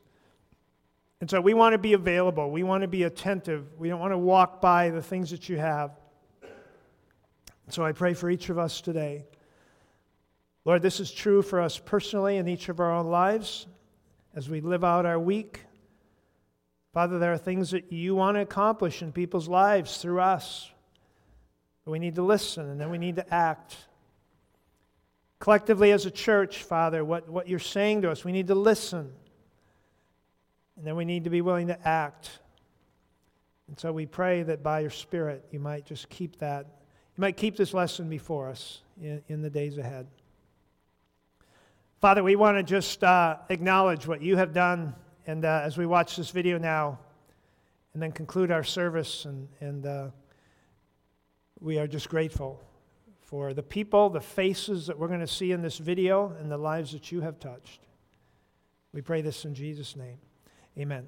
And 1.20 1.30
so 1.30 1.40
we 1.40 1.54
want 1.54 1.72
to 1.72 1.78
be 1.78 1.92
available. 1.92 2.50
We 2.50 2.62
want 2.62 2.82
to 2.82 2.88
be 2.88 3.04
attentive. 3.04 3.66
We 3.78 3.88
don't 3.88 4.00
want 4.00 4.12
to 4.12 4.18
walk 4.18 4.60
by 4.60 4.90
the 4.90 5.02
things 5.02 5.30
that 5.30 5.48
you 5.48 5.56
have. 5.58 5.92
So 7.70 7.84
I 7.84 7.92
pray 7.92 8.14
for 8.14 8.30
each 8.30 8.50
of 8.50 8.58
us 8.58 8.80
today. 8.80 9.24
Lord, 10.64 10.82
this 10.82 11.00
is 11.00 11.10
true 11.10 11.42
for 11.42 11.60
us 11.60 11.78
personally 11.78 12.36
in 12.36 12.48
each 12.48 12.68
of 12.68 12.80
our 12.80 12.92
own 12.92 13.06
lives 13.06 13.66
as 14.34 14.48
we 14.48 14.60
live 14.60 14.84
out 14.84 15.06
our 15.06 15.18
week. 15.18 15.60
Father, 16.92 17.18
there 17.18 17.32
are 17.32 17.38
things 17.38 17.70
that 17.72 17.92
you 17.92 18.14
want 18.14 18.36
to 18.36 18.40
accomplish 18.40 19.02
in 19.02 19.12
people's 19.12 19.48
lives 19.48 19.98
through 19.98 20.20
us. 20.20 20.70
We 21.86 21.98
need 21.98 22.14
to 22.14 22.22
listen 22.22 22.68
and 22.70 22.80
then 22.80 22.90
we 22.90 22.98
need 22.98 23.16
to 23.16 23.34
act. 23.34 23.76
Collectively, 25.38 25.92
as 25.92 26.06
a 26.06 26.10
church, 26.10 26.62
Father, 26.62 27.04
what, 27.04 27.28
what 27.28 27.48
you're 27.48 27.58
saying 27.58 28.02
to 28.02 28.10
us, 28.10 28.24
we 28.24 28.32
need 28.32 28.46
to 28.46 28.54
listen. 28.54 29.12
And 30.76 30.86
then 30.86 30.96
we 30.96 31.04
need 31.04 31.24
to 31.24 31.30
be 31.30 31.42
willing 31.42 31.66
to 31.66 31.86
act. 31.86 32.30
And 33.68 33.78
so 33.78 33.92
we 33.92 34.06
pray 34.06 34.42
that 34.44 34.62
by 34.62 34.80
your 34.80 34.90
Spirit, 34.90 35.44
you 35.50 35.60
might 35.60 35.84
just 35.84 36.08
keep 36.08 36.38
that, 36.38 36.66
you 37.16 37.20
might 37.20 37.36
keep 37.36 37.56
this 37.56 37.72
lesson 37.72 38.08
before 38.08 38.48
us 38.48 38.80
in, 39.00 39.22
in 39.28 39.42
the 39.42 39.50
days 39.50 39.78
ahead. 39.78 40.06
Father, 42.00 42.22
we 42.22 42.36
want 42.36 42.58
to 42.58 42.62
just 42.62 43.02
uh, 43.02 43.36
acknowledge 43.48 44.06
what 44.06 44.20
you 44.20 44.36
have 44.36 44.52
done 44.52 44.94
and 45.26 45.44
uh, 45.44 45.62
as 45.64 45.78
we 45.78 45.86
watch 45.86 46.16
this 46.16 46.30
video 46.30 46.58
now 46.58 46.98
and 47.94 48.02
then 48.02 48.12
conclude 48.12 48.50
our 48.50 48.64
service, 48.64 49.24
and, 49.24 49.48
and 49.60 49.86
uh, 49.86 50.08
we 51.60 51.78
are 51.78 51.86
just 51.86 52.08
grateful 52.08 52.60
for 53.20 53.54
the 53.54 53.62
people, 53.62 54.10
the 54.10 54.20
faces 54.20 54.88
that 54.88 54.98
we're 54.98 55.08
going 55.08 55.20
to 55.20 55.26
see 55.26 55.52
in 55.52 55.62
this 55.62 55.78
video, 55.78 56.34
and 56.40 56.50
the 56.50 56.58
lives 56.58 56.92
that 56.92 57.12
you 57.12 57.20
have 57.20 57.38
touched. 57.38 57.80
We 58.92 59.00
pray 59.00 59.22
this 59.22 59.44
in 59.44 59.54
Jesus' 59.54 59.96
name. 59.96 60.18
Amen. 60.76 61.06